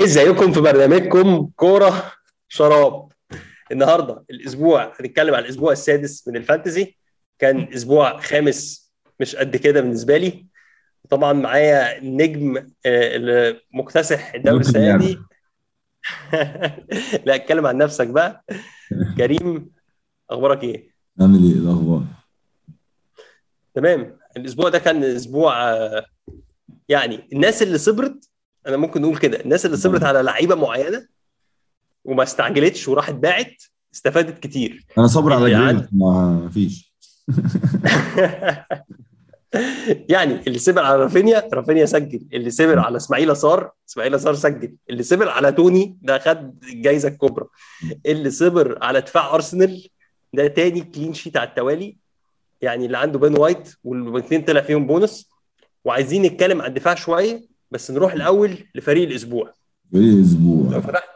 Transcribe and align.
ازيكم 0.00 0.52
في 0.52 0.60
برنامجكم 0.60 1.50
كورة 1.56 2.12
شراب؟ 2.48 3.08
النهارده 3.72 4.24
الأسبوع 4.30 4.92
هنتكلم 5.00 5.34
على 5.34 5.44
الأسبوع 5.44 5.72
السادس 5.72 6.28
من 6.28 6.36
الفانتزي. 6.36 6.96
كان 7.38 7.68
أسبوع 7.74 8.20
خامس 8.20 8.92
مش 9.20 9.36
قد 9.36 9.56
كده 9.56 9.80
بالنسبة 9.80 10.16
لي. 10.16 10.46
طبعا 11.10 11.32
معايا 11.32 11.98
النجم 11.98 12.56
آه، 12.56 13.16
اللي 13.16 13.60
مكتسح 13.74 14.34
الدوري 14.34 14.60
السنة 14.60 14.96
دي. 14.96 15.18
لا 17.26 17.34
اتكلم 17.34 17.66
عن 17.66 17.76
نفسك 17.76 18.06
بقى. 18.06 18.44
كريم 19.18 19.70
أخبارك 20.30 20.62
إيه؟ 20.64 20.90
عامل 21.20 21.44
إيه 21.44 21.52
الأخبار؟ 21.52 22.02
تمام. 23.74 24.18
الأسبوع 24.36 24.68
ده 24.68 24.78
كان 24.78 25.04
أسبوع 25.04 25.72
آه، 25.72 26.06
يعني 26.88 27.28
الناس 27.32 27.62
اللي 27.62 27.78
صبرت 27.78 28.30
أنا 28.66 28.76
ممكن 28.76 29.02
نقول 29.02 29.16
كده. 29.18 29.40
الناس 29.40 29.66
اللي 29.66 29.76
صبرت 29.76 30.02
على 30.02 30.22
لعيبة 30.22 30.54
معينة 30.54 31.06
وما 32.04 32.22
استعجلتش 32.22 32.88
وراحت 32.88 33.14
باعت 33.14 33.62
استفادت 33.94 34.38
كتير. 34.38 34.84
أنا 34.98 35.06
صابر 35.06 35.32
على 35.32 35.50
يعني- 35.50 35.66
جريمة 35.72 35.88
ما 35.92 36.50
فيش. 36.54 36.92
يعني 40.08 40.40
اللي 40.46 40.58
صبر 40.58 40.82
على 40.84 41.02
رافينيا 41.02 41.48
رافينيا 41.52 41.86
سجل. 41.86 42.26
اللي 42.32 42.50
صبر 42.50 42.78
على 42.78 42.96
إسماعيلا 42.96 43.36
سار 43.36 43.70
إسماعيلا 43.88 44.20
سار 44.20 44.34
سجل. 44.34 44.74
اللي 44.90 45.02
صبر 45.02 45.28
على 45.28 45.52
توني 45.52 45.98
ده 46.02 46.18
خد 46.18 46.64
الجائزه 46.72 47.08
الكبرى. 47.08 47.46
اللي 48.06 48.30
صبر 48.30 48.78
على 48.84 49.00
دفاع 49.00 49.34
أرسنال 49.34 49.88
ده 50.32 50.46
تاني 50.46 50.80
clean 50.80 51.14
sheet 51.14 51.36
على 51.36 51.48
التوالي. 51.48 51.96
يعني 52.62 52.86
اللي 52.86 52.98
عنده 52.98 53.18
بن 53.18 53.38
وايت 53.38 53.74
والاثنين 53.84 54.42
طلع 54.42 54.60
فيهم 54.60 54.86
بونص. 54.86 55.30
وعايزين 55.84 56.22
نتكلم 56.22 56.62
عن 56.62 56.68
الدفاع 56.68 56.94
شوية. 56.94 57.55
بس 57.70 57.90
نروح 57.90 58.12
الأول 58.12 58.58
لفريق 58.74 59.08
الأسبوع 59.08 59.54
إيه 59.94 60.00
لو 60.00 60.22
أسبوع 60.22 60.80
فتحت 60.80 61.08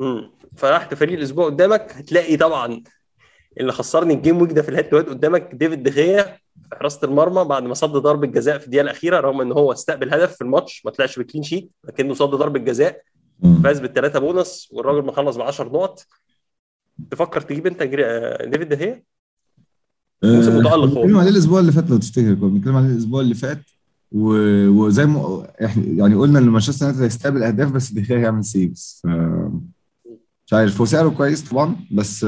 امم 0.00 0.30
فتحت 0.56 0.94
فريق 0.94 1.18
الأسبوع 1.18 1.44
قدامك 1.46 1.92
هتلاقي 1.92 2.36
طبعا 2.36 2.82
اللي 3.60 3.72
خسرني 3.72 4.14
ال 4.14 4.20
game 4.20 4.42
week 4.42 4.52
ده 4.52 4.62
في 4.62 4.68
ال 4.68 4.72
head 4.72 4.88
to 4.88 4.96
head 4.96 5.08
قدامك 5.08 5.50
ديفيد 5.54 5.82
دخيا 5.82 6.22
في 6.70 6.76
حراسه 6.76 7.00
المرمى 7.04 7.44
بعد 7.44 7.62
ما 7.62 7.74
صد 7.74 7.90
ضربة 7.92 8.26
جزاء 8.26 8.58
في 8.58 8.64
الدقيقة 8.66 8.82
الأخيرة 8.82 9.20
رغم 9.20 9.40
إن 9.40 9.52
هو 9.52 9.72
استقبل 9.72 10.14
هدف 10.14 10.34
في 10.34 10.42
الماتش 10.44 10.82
ما 10.84 10.90
طلعش 10.90 11.18
ب 11.18 11.22
clean 11.22 11.42
sheet 11.44 11.70
لكنه 11.84 12.14
صد 12.14 12.28
ضربة 12.30 12.58
جزاء. 12.58 13.02
فاز 13.64 13.80
بالثلاثة 13.80 14.18
بونص 14.18 14.68
والراجل 14.72 15.06
مخلص 15.06 15.36
ب 15.36 15.40
10 15.40 15.64
نقط 15.68 16.06
تفكر 17.10 17.40
تجيب 17.40 17.66
انت 17.66 17.82
ديفيد 17.82 18.68
دخيا 18.68 19.02
موسم 20.24 20.52
آه، 20.52 20.58
متألق 20.58 20.74
هو. 20.74 21.02
بنتكلم 21.02 21.16
عليه 21.18 21.30
الأسبوع 21.30 21.60
اللي 21.60 21.72
فات 21.72 21.90
لو 21.90 21.96
تفتكر 21.96 22.34
كنا 22.34 22.48
بنتكلم 22.48 22.76
عليه 22.76 22.86
الأسبوع 22.86 23.20
اللي 23.20 23.34
فات. 23.34 23.58
وزي 24.12 25.06
ما 25.06 25.46
إحنا 25.64 25.82
يعني 25.86 26.14
قلنا 26.14 26.38
إن 26.38 26.48
مانشستر 26.48 26.86
يونايتد 26.86 27.02
هيستقبل 27.02 27.42
أهداف 27.42 27.72
بس 27.72 27.92
دخيا 27.92 28.18
هيعمل 28.18 28.44
saves. 28.44 29.02
مش 30.46 30.52
عارف. 30.52 30.80
هو 30.80 30.84
سعره 30.84 31.08
كويس 31.08 31.42
طبعا 31.42 31.76
بس 31.90 32.26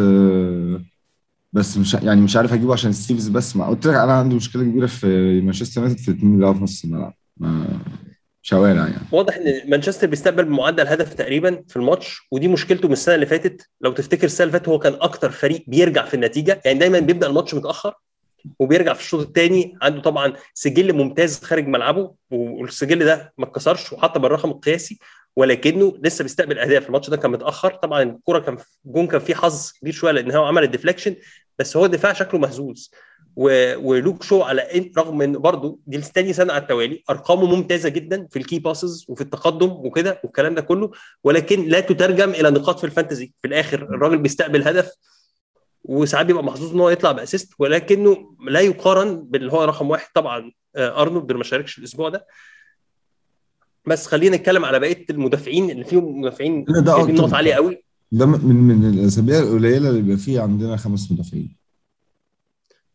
بس 1.53 1.79
مش 1.79 1.95
يعني 1.95 2.21
مش 2.21 2.37
عارف 2.37 2.53
اجيبه 2.53 2.73
عشان 2.73 2.91
ال 2.91 2.97
saves 2.97 3.29
بس. 3.29 3.57
ما 3.57 3.67
قلت 3.67 3.87
لك 3.87 3.95
أنا 3.95 4.13
عندي 4.13 4.35
مشكلة 4.35 4.63
كبيرة 4.63 4.87
في 4.87 5.41
مانشستر 5.41 5.81
يونايتد 5.81 6.01
في 6.01 6.09
الاثنين 6.11 6.35
اللي 6.35 6.55
في 6.55 6.63
نص 6.63 6.85
الملعب. 6.85 7.15
شوارع 8.43 8.87
يعني. 8.87 9.07
واضح 9.13 9.37
إن 9.37 9.71
مانشستر 9.71 10.07
بيستقبل 10.07 10.45
بمعدل 10.45 10.87
هدف 10.87 11.15
تقريبا 11.15 11.63
في 11.69 11.77
الماتش 11.77 12.29
ودي 12.33 12.49
مشكلته 12.49 12.89
من 12.89 12.93
السنة 12.93 13.15
اللي 13.15 13.27
فاتت. 13.27 13.69
لو 13.81 13.93
تفتكر 13.93 14.25
السنة 14.25 14.47
اللي 14.47 14.59
فاتت 14.59 14.69
هو 14.69 14.79
كان 14.79 14.95
أكتر 15.01 15.31
فريق 15.31 15.65
بيرجع 15.67 16.05
في 16.05 16.15
النتيجة. 16.15 16.61
يعني 16.65 16.79
دايما 16.79 16.99
بيبدأ 16.99 17.27
الماتش 17.27 17.55
متأخر 17.55 17.95
وبيرجع 18.59 18.93
في 18.95 19.01
الشوط 19.01 19.27
الثاني 19.27 19.79
عنده 19.83 20.01
طبعا 20.03 20.33
سجل 20.55 20.93
ممتاز 20.93 21.41
خارج 21.45 21.67
ملعبه 21.67 22.15
والسجل 22.31 23.05
ده 23.05 23.33
ما 23.39 23.45
اتكسرش 23.45 23.93
وحتى 23.93 24.19
بالرقم 24.19 24.51
القياسي 24.51 24.99
ولكنه 25.37 25.99
لسه 26.03 26.23
بيستقبل 26.23 26.59
أهداف. 26.59 26.87
الماتش 26.87 27.11
ده 27.11 27.17
كان 27.17 27.31
متأخر 27.31 27.75
طبعا 27.75 28.03
الكوره 28.03 28.39
كان 28.39 28.57
جون 28.85 29.07
كان 29.07 29.21
فيه 29.21 29.35
حظ 29.35 29.73
كبير 29.81 29.93
شوية 29.93 30.13
لأن 30.13 30.31
هو 30.33 30.45
عمل 30.45 30.63
ال 30.63 30.68
deflection 30.68 31.17
بس 31.59 31.77
هو 31.77 31.85
الدفاع 31.85 32.13
شكله 32.13 32.41
مهزوز. 32.41 32.91
و... 33.37 33.75
ولوك 33.89 34.23
شو 34.23 34.43
على 34.43 34.63
إن 34.63 34.93
رغم 34.99 35.23
إن 35.23 35.33
برضه 35.39 35.79
دي 35.87 35.99
تاني 35.99 36.33
سنه 36.33 36.53
على 36.53 36.63
التوالي 36.63 37.03
أرقامه 37.11 37.47
ممتازة 37.57 37.89
جدا 37.89 38.27
في 38.31 38.39
ال 38.39 38.44
key 38.44 38.59
passes 38.59 39.07
وفي 39.09 39.21
التقدم 39.21 39.71
وكده 39.71 40.21
والكلام 40.25 40.55
ده 40.55 40.61
كله 40.61 40.91
ولكن 41.25 41.69
لا 41.69 41.81
تترجم 41.81 42.31
إلى 42.31 42.51
نقاط 42.51 42.79
في 42.79 42.85
ال 42.85 42.90
fantasy. 42.90 43.33
في 43.43 43.49
الآخر 43.49 43.83
الراجل 43.83 44.19
بيستقبل 44.19 44.69
هدف 44.69 44.91
وساعات 45.89 46.27
بيبقى 46.27 46.45
محظوظ 46.45 46.73
إن 46.73 46.81
هو 46.81 46.91
يطلع 46.91 47.13
ب 47.13 47.19
assist 47.19 47.53
ولكنه 47.59 48.37
لا 48.49 48.61
يقارن 48.61 49.23
باللي 49.23 49.53
هو 49.53 49.65
رقم 49.65 49.91
واحد. 49.91 50.09
طبعا 50.15 50.53
آه، 50.77 51.03
أرنولد 51.03 51.33
ما 51.33 51.45
شاركش 51.45 51.79
الأسبوع 51.79 52.09
ده. 52.09 52.27
بس 53.87 54.07
خلينا 54.07 54.37
نتكلم 54.37 54.65
على 54.65 54.79
بقية 54.79 55.05
المدافعين 55.11 55.71
اللي 55.71 55.85
فيهم 55.85 56.21
مدافعين 56.21 56.65
جايبين. 56.65 57.15
نقط 57.15 57.35
عالية 57.35 57.55
قوي. 57.55 57.83
ده 58.13 58.27
من 58.27 58.57
من 58.57 58.85
الأسابيع 58.91 59.39
القليلة 59.39 59.91
اللي 59.91 60.03
بيبقى 60.03 60.17
فيه 60.17 60.41
عندنا 60.41 60.77
خمس 60.77 61.13
مدافعين. 61.13 61.57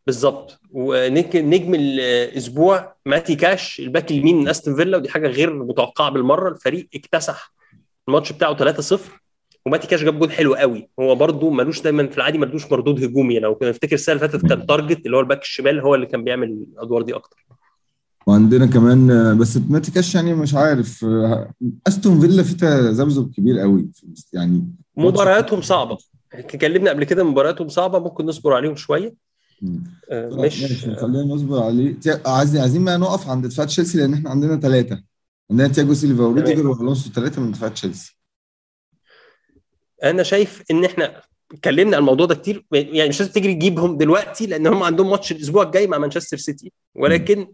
بالظبط. 0.06 0.60
ونجم 0.72 1.76
الأسبوع 1.76 2.96
ماتي 3.06 3.36
كاش 3.36 3.80
الباك 3.80 4.12
اليمين 4.12 4.38
من 4.38 4.48
أستون 4.48 4.76
فيلا 4.76 4.98
ودي 4.98 5.10
حاجة 5.10 5.28
غير 5.28 5.54
متوقعة 5.54 6.10
بالمرة. 6.10 6.50
الفريق 6.50 6.88
اكتسح 6.96 7.54
الماتش 8.08 8.32
بتاعه 8.32 8.58
3-0 8.58 9.00
وماتي 9.66 9.88
كاش 9.88 10.04
جاب 10.04 10.20
جول 10.20 10.32
حلو 10.32 10.54
قوي. 10.54 10.90
هو 11.00 11.16
برده 11.16 11.50
ملوش 11.50 11.82
دايما 11.82 12.08
في 12.08 12.18
العادي 12.18 12.38
ملوش 12.38 12.72
مردود 12.72 13.04
هجومي. 13.04 13.40
لو 13.40 13.56
كنا 13.56 13.70
نفتكر 13.70 13.96
السنة 13.96 14.16
اللي 14.16 14.28
فاتت 14.28 14.46
كان 14.46 14.68
تارجت 14.68 15.06
اللي 15.06 15.18
هو 15.18 15.22
الباك 15.22 15.42
الشمال 15.42 15.80
هو 15.80 15.96
اللي 15.96 16.06
كان 16.06 16.24
بيعمل 16.24 16.48
الأدوار 16.48 17.02
دي 17.02 17.16
أكتر. 17.16 17.46
وعندنا 18.28 18.66
كمان 18.66 19.38
بس 19.38 19.60
ماتي 19.70 19.92
كاش 19.92 20.16
يعني 20.16 20.34
مش 20.34 20.56
عارف 20.56 21.06
أستون 21.88 22.20
فيلا 22.20 22.44
في 22.44 22.54
تذبذب 22.54 23.32
كبير 23.32 23.60
قوي. 23.60 23.88
يعني 24.34 24.68
مبارياتهم 24.98 25.62
صعبة. 25.62 25.98
اتكلمنا 26.34 26.90
قبل 26.90 27.04
كده 27.04 27.24
مبارياتهم 27.24 27.68
صعبة. 27.68 28.00
ممكن 28.00 28.26
نصبر 28.26 28.54
عليهم 28.54 28.76
شوية. 28.76 29.14
آه، 30.12 30.30
مش 30.30 30.86
خلينا 30.86 31.24
نصبر 31.24 31.64
عليه. 31.64 31.98
عايزين 32.26 32.62
عايزين 32.62 32.86
بقى 32.86 32.98
نقف 32.98 33.30
عند 33.30 33.48
دفاع 33.48 33.66
تشيلسي 33.66 33.98
لأن 33.98 34.14
إحنا 34.14 34.30
عندنا 34.30 34.60
ثلاثة 34.60 35.04
عندنا 35.52 35.68
تياجو 35.68 35.94
سيلفا 35.94 36.24
وروديجر 36.24 36.68
والونسو 36.68 37.10
ثلاثة 37.10 37.42
من 37.42 37.52
دفاع 37.52 37.70
تشيلسي. 37.70 38.18
أنا 40.04 40.24
شايف 40.24 40.64
ان 40.72 40.86
إحنا 40.86 41.22
اتكلمنا 41.52 41.96
عن 41.96 42.02
الموضوع 42.02 42.26
ده 42.26 42.36
كتير. 42.36 42.66
يعني 42.72 43.10
مش 43.10 43.20
لازم 43.20 43.32
تجري 43.32 43.54
تجيبهم 43.54 43.98
دلوقتي 43.98 44.46
لأن 44.48 44.68
هم 44.68 44.84
عندهم 44.84 45.10
ماتش 45.10 45.32
الأسبوع 45.32 45.64
الجاي 45.64 45.88
مع 45.88 45.98
مانشستر 45.98 46.38
سيتي. 46.38 46.72
ولكن 46.96 47.48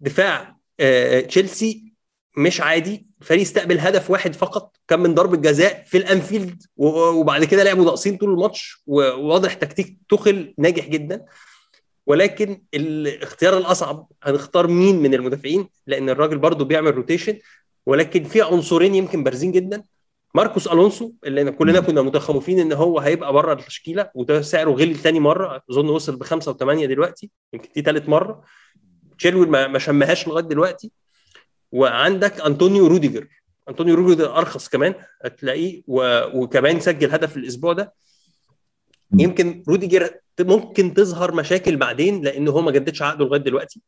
دفاع 0.00 0.56
آه، 0.80 1.20
تشيلسي 1.20 1.92
مش 2.36 2.60
عادي. 2.60 3.06
الفريق 3.20 3.40
استقبل 3.40 3.78
هدف 3.80 4.10
واحد 4.10 4.34
فقط 4.34 4.76
كان 4.88 5.00
من 5.00 5.14
ضربة 5.14 5.36
جزاء 5.36 5.84
في 5.86 5.96
الأنفيلد 5.98 6.62
وبعد 6.76 7.44
كده 7.44 7.62
لعبوا 7.64 7.84
ناقصين 7.84 8.16
طول 8.16 8.30
الماتش 8.30 8.82
وواضح 8.86 9.54
تكتيك 9.54 9.98
توخل 10.08 10.54
ناجح 10.58 10.88
جدا. 10.88 11.24
ولكن 12.06 12.62
الاختيار 12.74 13.58
الأصعب 13.58 14.08
هنختار 14.22 14.66
مين 14.66 14.96
من 15.02 15.14
المدافعين؟ 15.14 15.68
لأن 15.86 16.10
الراجل 16.10 16.38
برضو 16.38 16.64
بيعمل 16.64 16.94
rotation 16.94 17.38
ولكن 17.86 18.24
في 18.24 18.42
عنصرين 18.42 18.94
يمكن 18.94 19.24
بارزين 19.24 19.52
جدا. 19.52 19.84
ماركوس 20.36 20.66
ألونسو 20.66 21.12
اللي 21.24 21.52
كلنا 21.52 21.80
كنا 21.80 22.02
متخوفين 22.02 22.58
إن 22.58 22.72
هو 22.72 22.98
هيبقى 22.98 23.32
بره 23.32 23.52
التشكيلة 23.52 24.10
وده 24.14 24.42
سعره 24.42 24.70
غلي 24.70 24.94
ثاني 24.94 25.20
مرة 25.20 25.62
أظن 25.70 25.88
وصل 25.88 26.16
بخمسة 26.16 26.50
وثمانيه 26.52 26.86
دلوقتي 26.86 27.30
يمكن 27.52 27.68
دي 27.74 27.82
ثالث 27.82 28.08
مرة. 28.08 28.44
تشيلويل 29.18 29.48
ما 29.48 29.78
شمهاش 29.78 30.28
لغاية 30.28 30.44
دلوقتي. 30.44 30.90
وعندك 31.72 32.40
أنطونيو 32.40 32.86
روديجر. 32.86 33.28
أنطونيو 33.68 33.94
روديجر 33.94 34.38
أرخص 34.38 34.68
كمان 34.68 34.94
هتلاقيه 35.24 35.82
و... 35.86 36.20
وكمان 36.42 36.80
سجل 36.80 37.10
هدف 37.10 37.36
الأسبوع 37.36 37.72
ده. 37.72 37.94
يمكن 39.18 39.62
روديجر 39.68 40.10
ممكن 40.40 40.94
تظهر 40.94 41.34
مشاكل 41.34 41.76
بعدين 41.76 42.24
لأنه 42.24 42.50
هو 42.50 42.60
ما 42.62 42.70
جددش 42.70 43.02
عقده 43.02 43.24
لغاية 43.24 43.40
دلوقتي. 43.40 43.80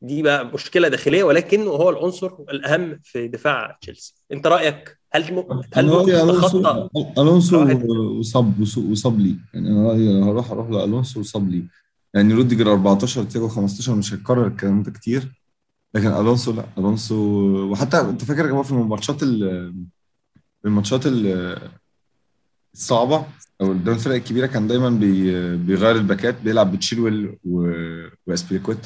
دي 0.00 0.22
بقى 0.22 0.46
مشكلة 0.46 0.88
داخلية 0.88 1.24
ولكنه 1.24 1.70
هو 1.70 1.90
العنصر 1.90 2.32
الأهم 2.50 3.00
في 3.04 3.28
دفاع 3.28 3.78
تشيلسي. 3.80 4.14
أنت 4.32 4.46
رأيك؟ 4.46 5.01
هل 5.14 5.34
م... 5.34 5.60
هل 5.74 5.86
ممكن 5.86 6.12
الونسو 6.14 6.48
تتخطى؟ 6.60 6.88
ألونسو 7.18 7.60
واحد. 7.60 7.84
وصب 7.90 8.60
وصب 8.90 9.20
لي. 9.20 9.36
يعني 9.54 9.68
أنا 9.68 9.88
رأيي 9.88 10.22
هروح 10.22 10.50
أروح 10.50 10.70
لألونسو 10.70 11.20
وصب 11.20 11.48
لي. 11.50 11.64
يعني 12.14 12.34
روديجر 12.34 12.72
14 12.72 13.24
تياجو 13.24 13.48
15 13.48 13.94
مش 13.94 14.14
هيتكرر 14.14 14.46
الكلام 14.46 14.82
ده 14.82 14.90
كتير. 14.90 15.28
لكن 15.94 16.06
ألونسو 16.06 16.52
لا. 16.52 16.64
ألونسو 16.78 17.14
وحتى 17.70 18.00
أنت 18.00 18.24
فاكر 18.24 18.40
يا 18.44 18.46
جماعة 18.48 18.62
في 18.62 18.72
الماتشات 18.72 19.22
ال- 19.22 19.74
الماتشات 20.66 21.06
ال- 21.06 21.58
الصعبة 22.74 23.24
أو 23.60 23.68
قدام 23.68 23.94
الفرق 23.94 24.14
الكبيرة 24.14 24.46
كان 24.46 24.66
دايما 24.66 24.90
بي 24.90 25.56
بيغير 25.56 25.96
الباكات 25.96 26.40
بيلعب 26.44 26.72
بتشيلويل 26.72 27.38
و- 27.44 28.06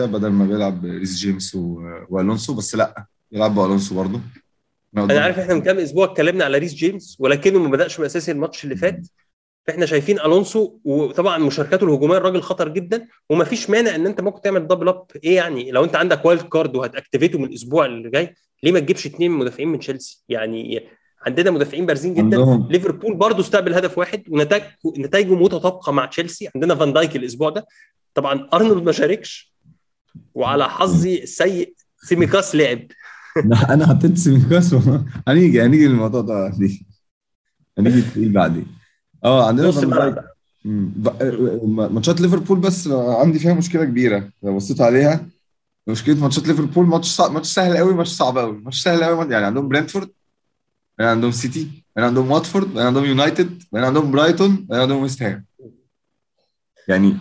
بدل 0.01 0.29
ما 0.29 0.47
بيلعب 0.47 0.85
ريس 0.85 1.17
جيمس 1.17 1.55
و- 1.55 1.81
وألونسو. 2.09 2.55
بس 2.55 2.75
لا 2.75 3.07
بيلعب 3.33 3.55
بألونسو 3.55 3.95
برضه. 3.95 4.21
أنا 4.97 5.21
عارف 5.21 5.39
إحنا 5.39 5.55
من 5.55 5.63
كام 5.63 5.79
أسبوع 5.79 6.05
اتكلمنا 6.05 6.45
على 6.45 6.59
ريس 6.59 6.75
جيمس 6.75 7.17
ولكنه 7.21 7.59
ما 7.59 7.69
بدأش 7.69 8.01
من 8.01 8.07
اساسي 8.07 8.33
الماتش 8.33 8.65
اللي 8.65 8.77
فات. 8.77 9.07
فإحنا 9.67 9.87
شايفين 9.87 10.21
ألونسو 10.21 10.79
وطبعا 10.85 11.39
مشاركاته 11.39 11.85
الهجومية 11.85 12.17
الراجل 12.17 12.43
خطر 12.43 12.69
جدا 12.69 13.07
وما 13.31 13.45
فيش 13.45 13.71
مانع 13.71 13.95
إن 13.95 14.07
أنت 14.07 14.21
ممكن 14.21 14.41
تعمل 14.41 14.67
double 14.67 14.89
up 14.89 15.07
إيه 15.25 15.37
يعني؟ 15.37 15.71
لو 15.71 15.85
أنت 15.85 15.97
عندك 15.97 16.25
wildcard 16.25 16.77
وهت 16.77 16.92
activate 16.92 17.34
ه 17.34 17.39
من 17.39 17.45
الأسبوع 17.45 17.87
اللي 17.87 18.11
جاي 18.11 18.35
ليه 18.63 18.73
ما 18.73 18.81
تجيبش 18.81 19.07
اثنين 19.07 19.31
مدافعين 19.31 19.69
من 19.69 19.79
تشيلسي؟ 19.79 20.25
يعني 20.29 20.89
عندنا 21.23 21.51
مدافعين 21.51 21.87
بارزين 21.87 22.15
جدا. 22.15 22.23
عندهم. 22.23 22.69
ليفربول 22.71 23.15
برضه 23.15 23.41
استقبل 23.41 23.75
هدف 23.75 23.99
واحد 23.99 24.23
ونتائج 24.29 24.65
نتائجه 24.99 25.35
متطابقة 25.35 25.93
مع 25.93 26.07
تشيلسي. 26.07 26.49
عندنا 26.55 26.75
فان 26.75 26.93
دايك 26.93 27.17
الأسبوع 27.17 27.51
ده. 27.51 27.67
طبعا 28.15 28.49
أرنولد 28.55 28.83
ما 28.83 28.93
شاركش 28.93 29.55
وعلى 30.35 30.71
حظي 30.71 31.23
السيء 31.23 31.75
سيميكاس 32.03 32.57
لعب. 32.57 32.87
أنا 33.71 33.87
حطيت 33.87 34.19
سيميكاس 34.19 34.75
هنيجي 35.29 35.63
هنيجي 35.63 35.87
للموضوع 35.89 36.21
ده 36.21 36.49
بعدين 36.49 36.87
هنيجي 37.79 38.03
تقيل 38.03 38.33
بعدين. 38.33 38.67
آه 39.25 39.47
عندنا 39.49 39.69
نص 39.69 39.75
فان 39.75 39.85
الملعب 39.85 40.03
دايك 40.03 40.15
بقى. 40.15 40.37
مم. 40.65 40.93
ب- 40.97 41.09
آه، 41.09 41.89
ماتشات 41.89 42.21
ليفربول 42.21 42.59
بس 42.59 42.89
عندي 42.89 43.39
فيها 43.39 43.55
مشكلة 43.55 43.85
كبيرة. 43.85 44.29
لو 44.43 44.57
بصيت 44.57 44.81
عليها 44.81 45.27
مشكلة 45.87 46.15
ماتشات 46.21 46.49
ليفربول 46.49 46.87
ماتش 46.87 47.09
صعب 47.09 47.33
ماتش 47.33 47.49
سهل 47.55 47.77
قوي 47.77 47.95
ماتش 47.95 48.09
صعب 48.11 48.39
قوي. 48.39 48.53
ماتش 48.59 48.83
سهل 48.83 49.05
قوي 49.05 49.33
يعني 49.33 49.47
عندهم 49.47 49.69
برنتفورد 49.69 50.09
يعني 50.99 51.11
عندهم 51.11 51.31
سيتي 51.31 51.69
يعني 51.97 52.09
عندهم 52.09 52.31
واتفورد 52.31 52.75
يعني 52.75 52.87
عندهم 52.87 53.05
يونايتد 53.05 53.63
يعني 53.73 53.87
عندهم 53.87 54.11
برايتون 54.11 54.67
يعني 54.71 54.83
عندهم 54.83 55.03
ويست 55.03 55.23
هام. 55.23 55.45
يعني 56.89 57.17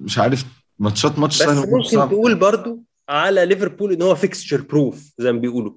مش 0.00 0.18
عارف 0.18 0.44
ماتشات 0.78 1.18
ماتش 1.18 1.42
بس 1.42 1.48
سهل 1.48 1.58
وماتش 1.58 1.70
ممكن 1.72 1.88
صعب. 1.96 2.08
تقول 2.08 2.34
برضو 2.34 2.82
على 3.08 3.46
ليفربول 3.46 3.92
إن 3.92 4.02
هو 4.02 4.14
fixture 4.14 4.60
proof 4.60 5.12
زي 5.18 5.32
ما 5.32 5.38
بيقولوا. 5.38 5.72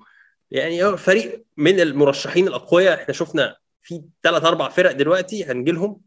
يعني 0.51 0.83
هو 0.83 0.97
فريق 0.97 1.45
من 1.57 1.79
المرشحين 1.79 2.47
الأقوياء 2.47 2.93
إحنا 3.01 3.13
شفنا 3.13 3.55
في 3.81 4.01
ثلاث 4.23 4.43
أربع 4.45 4.69
فرق 4.69 4.91
دلوقتي 4.91 5.43
هنجي 5.45 5.71
لهم 5.71 6.01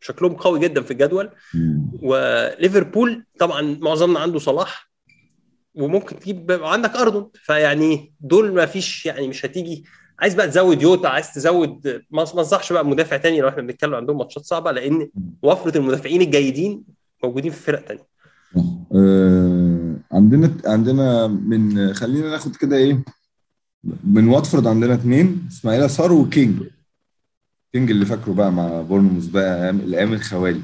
شكلهم 0.00 0.32
قوي 0.34 0.60
جدا 0.60 0.82
في 0.82 0.90
الجدول. 0.90 1.30
وليفربول 2.02 3.24
طبعا 3.38 3.78
معظمنا 3.80 4.20
عنده 4.20 4.38
صلاح. 4.38 4.90
وممكن 5.74 6.18
تجيب 6.18 6.52
عندك 6.52 6.96
أرنولد. 6.96 7.28
فيعني 7.34 8.12
دول 8.20 8.54
ما 8.54 8.66
فيش 8.66 9.06
يعني 9.06 9.28
مش 9.28 9.44
هتيجي. 9.46 9.84
عايز 10.18 10.34
بقى 10.34 10.48
تزود 10.48 10.82
يوتا 10.82 11.08
عايز 11.08 11.34
تزود 11.34 12.02
ما 12.10 12.22
انصحش 12.22 12.72
بقى 12.72 12.86
مدافع 12.86 13.16
تاني 13.16 13.40
لو 13.40 13.48
إحنا 13.48 13.62
بنتكلم 13.62 13.94
عندهم 13.94 14.18
ماتشات 14.18 14.44
صعبة 14.44 14.72
لأن 14.72 15.10
وفرة 15.42 15.78
المدافعين 15.78 16.20
الجيدين 16.22 16.84
موجودين 17.24 17.52
في 17.52 17.62
فرق 17.62 17.84
تانية. 17.84 18.06
آه، 18.94 19.61
عندنا 20.12 20.54
عندنا 20.64 21.26
من 21.26 21.94
خلينا 21.94 22.30
ناخد 22.30 22.56
كده 22.56 22.76
إيه 22.76 23.04
من 24.04 24.28
واتفورد 24.28 24.66
عندنا 24.66 24.94
اثنين 24.94 25.48
اسماعيل 25.50 25.90
صار 25.90 26.12
وكينج. 26.12 26.62
كينج 27.72 27.90
اللي 27.90 28.06
فاكره 28.06 28.32
بقى 28.32 28.52
مع 28.52 28.80
بورنموث 28.82 29.26
بقى 29.26 29.64
أيام 29.64 29.80
الأيام 29.80 30.12
الخوالي. 30.12 30.62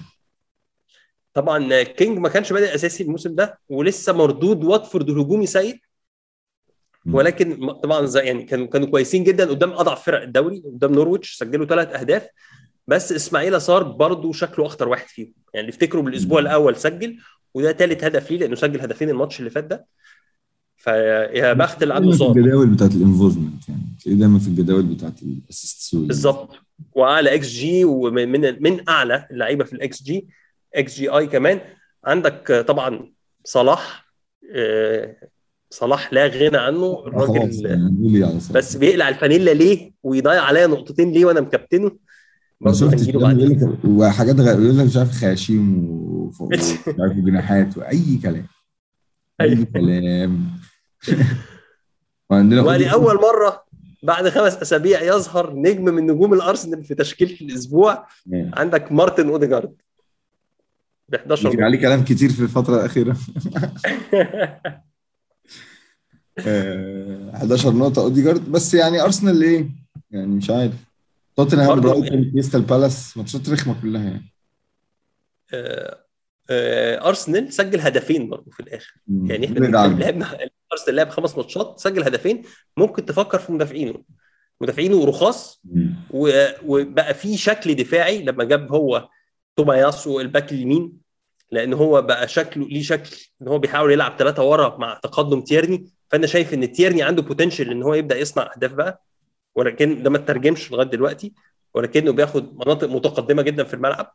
طبعا 1.34 1.82
كينج 1.82 2.18
ما 2.18 2.28
كانش 2.28 2.52
بادئ 2.52 2.74
أساسي 2.74 3.02
الموسم 3.02 3.34
ده 3.34 3.58
ولسه 3.68 4.12
مردود 4.12 4.64
واتفورد 4.64 5.10
الهجومي 5.10 5.46
سيء. 5.46 5.80
ولكن 7.12 7.72
طبعا 7.72 8.06
زي 8.06 8.20
يعني 8.20 8.42
كانوا 8.42 8.66
كانوا 8.66 8.86
كويسين 8.88 9.24
جدا 9.24 9.44
قدام 9.50 9.72
أضعف 9.72 10.06
فرق 10.06 10.22
الدوري 10.22 10.62
قدام 10.66 10.92
نورويتش 10.92 11.34
سجلوا 11.34 11.66
ثلاث 11.66 11.88
أهداف. 11.88 12.28
بس 12.86 13.12
إسماعيل 13.12 13.60
صار 13.60 13.82
برضه 13.82 14.32
شكله 14.32 14.66
أخطر 14.66 14.88
واحد 14.88 15.06
فيهم. 15.06 15.34
يعني 15.54 15.66
اللي 15.66 15.70
افتكروا 15.76 16.02
بالأسبوع 16.02 16.38
الأول 16.38 16.76
سجل 16.76 17.18
وده 17.54 17.72
ثالث 17.72 18.04
هدف 18.04 18.30
ليه 18.30 18.38
لأنه 18.38 18.54
سجل 18.54 18.80
هدفين 18.80 19.10
الماتش 19.10 19.38
اللي 19.38 19.50
فات 19.50 19.64
ده. 19.64 19.86
فيا 20.76 21.52
بخت 21.52 21.82
اللي 21.82 21.94
عنده 21.94 22.12
صار 22.12 22.36
الجداول 22.36 22.66
بتاعت 22.66 22.94
ال 22.94 23.01
involvement 23.01 23.69
يعني؟ 23.68 23.80
تلاقيه 24.04 24.18
دايما 24.18 24.38
في 24.38 24.48
الجداول 24.48 24.82
بتاعت 24.82 25.22
ال 25.22 25.32
assist؟ 25.32 25.96
بالظبط. 25.96 26.56
وأعلى 26.92 27.34
إكس 27.34 27.48
جي 27.48 27.84
ومن 27.84 28.28
من, 28.28 28.62
من 28.62 28.88
أعلى 28.88 29.26
اللعيبة 29.30 29.64
في 29.64 29.72
ال 29.72 29.82
xG 29.82 30.02
xGI 30.02 31.26
كمان. 31.26 31.60
عندك 32.04 32.64
طبعا 32.68 33.12
صلاح 33.44 34.08
آه، 34.54 35.16
صلاح 35.70 36.12
لا 36.12 36.26
غنى 36.26 36.56
عنه. 36.56 37.04
الراجل 37.06 37.66
يعني 37.66 38.38
بس 38.50 38.76
بيقلع 38.76 39.08
الفانيلا 39.08 39.50
ليه 39.50 39.92
ويضيع 40.02 40.42
عليا 40.42 40.66
نقطتين 40.66 41.12
ليه 41.12 41.24
وأنا 41.24 41.40
مكابتنه؟ 41.40 41.96
ما 42.60 42.70
برضه 42.70 42.78
شفتش 42.78 43.14
وحاجات 43.84 44.40
غير 44.40 44.60
يقول 44.60 44.78
لك 44.78 44.84
مش 44.87 44.96
عارف 44.96 45.10
خياشيم 45.12 45.84
ومش 46.40 46.62
عارف 46.99 47.16
جناحات 47.16 47.78
وأي 47.78 48.19
كلام. 48.22 48.46
أي 49.40 49.46
أيوة. 49.46 49.64
كلام. 49.64 50.50
وعندنا 52.31 52.62
ولاول 52.62 53.14
مرة 53.14 53.64
بعد 54.02 54.28
خمس 54.28 54.56
أسابيع 54.56 55.02
يظهر 55.02 55.55
نجم 55.55 55.84
من 55.84 56.06
نجوم 56.06 56.34
الأرسنال 56.34 56.84
في 56.84 56.94
تشكيلة 56.94 57.37
الأسبوع. 57.40 58.06
عندك 58.32 58.93
مارتن 58.93 59.28
أوديجارد. 59.28 59.75
ب 61.08 61.14
11 61.14 61.49
لكن 61.49 61.62
عليه 61.62 61.81
كلام 61.81 62.04
كتير 62.04 62.31
في 62.31 62.43
الفترة 62.43 62.76
الأخيرة. 62.76 63.16
آه، 66.46 67.31
11 67.34 67.72
نقطة 67.75 68.02
أوديجارد. 68.02 68.52
بس 68.52 68.75
يعني 68.75 69.02
أرسنال 69.02 69.43
إيه؟ 69.43 69.69
يعني 70.11 70.26
مش 70.26 70.50
عارف. 70.50 70.88
توتنهام 71.38 71.81
برايتون 71.81 72.31
كريستال 72.31 72.62
بالاس 72.62 73.17
ماتشات 73.17 73.49
رخمة 73.49 73.81
كلها 73.82 74.05
يعني. 74.05 74.32
آه، 75.55 76.05
آه، 76.50 77.08
أرسنال 77.08 77.52
سجل 77.52 77.81
هدفين 77.81 78.29
برضه 78.29 78.50
في 78.50 78.61
الآخر. 78.61 78.94
يعني 79.25 79.46
إحنا. 79.46 79.58
لعبنا 79.67 80.38
أرسنال 80.73 80.96
لعب 80.96 81.08
خمس 81.08 81.37
ماتشات 81.37 81.81
سجل 81.81 82.02
هدفين. 82.02 82.43
ممكن 82.76 83.05
تفكر 83.06 83.38
في 83.38 83.52
مدافعينه. 83.52 84.02
مدافعينه 84.61 85.05
رخاص 85.05 85.61
مم. 85.64 85.94
وبقى 86.64 87.14
في 87.14 87.37
شكل 87.37 87.75
دفاعي 87.75 88.23
لما 88.23 88.44
جاب 88.44 88.73
هو 88.73 89.08
توماياسو 89.56 90.20
الباك 90.20 90.52
اليمين 90.52 90.93
لأن 91.50 91.73
هو 91.73 92.02
بقى 92.02 92.29
شكله 92.29 92.69
ليه 92.69 92.82
شكل 92.82 93.17
إن 93.43 93.49
هو 93.49 93.58
بيحاول 93.58 93.93
يلعب 93.93 94.17
ثلاثة 94.19 94.43
ورا 94.43 94.76
مع 94.79 95.00
تقدم 95.02 95.40
تيرني. 95.40 95.87
فأنا 96.11 96.26
شايف 96.26 96.55
إن 96.55 96.73
تيرني 96.73 97.02
عنده 97.02 97.23
potential 97.22 97.70
إن 97.70 97.82
هو 97.82 97.94
يبدأ 97.94 98.19
يصنع 98.19 98.50
أهداف 98.56 98.73
بقى. 98.73 99.07
ولكن 99.58 100.02
ده 100.02 100.10
ما 100.10 100.16
اترجمش 100.16 100.72
لغاية 100.72 100.87
دلوقتي 100.87 101.32
ولكنه 101.75 102.12
بياخد 102.12 102.58
مناطق 102.58 102.88
متقدمة 102.88 103.43
جدا 103.43 103.64
في 103.64 103.75
الملعب. 103.75 104.12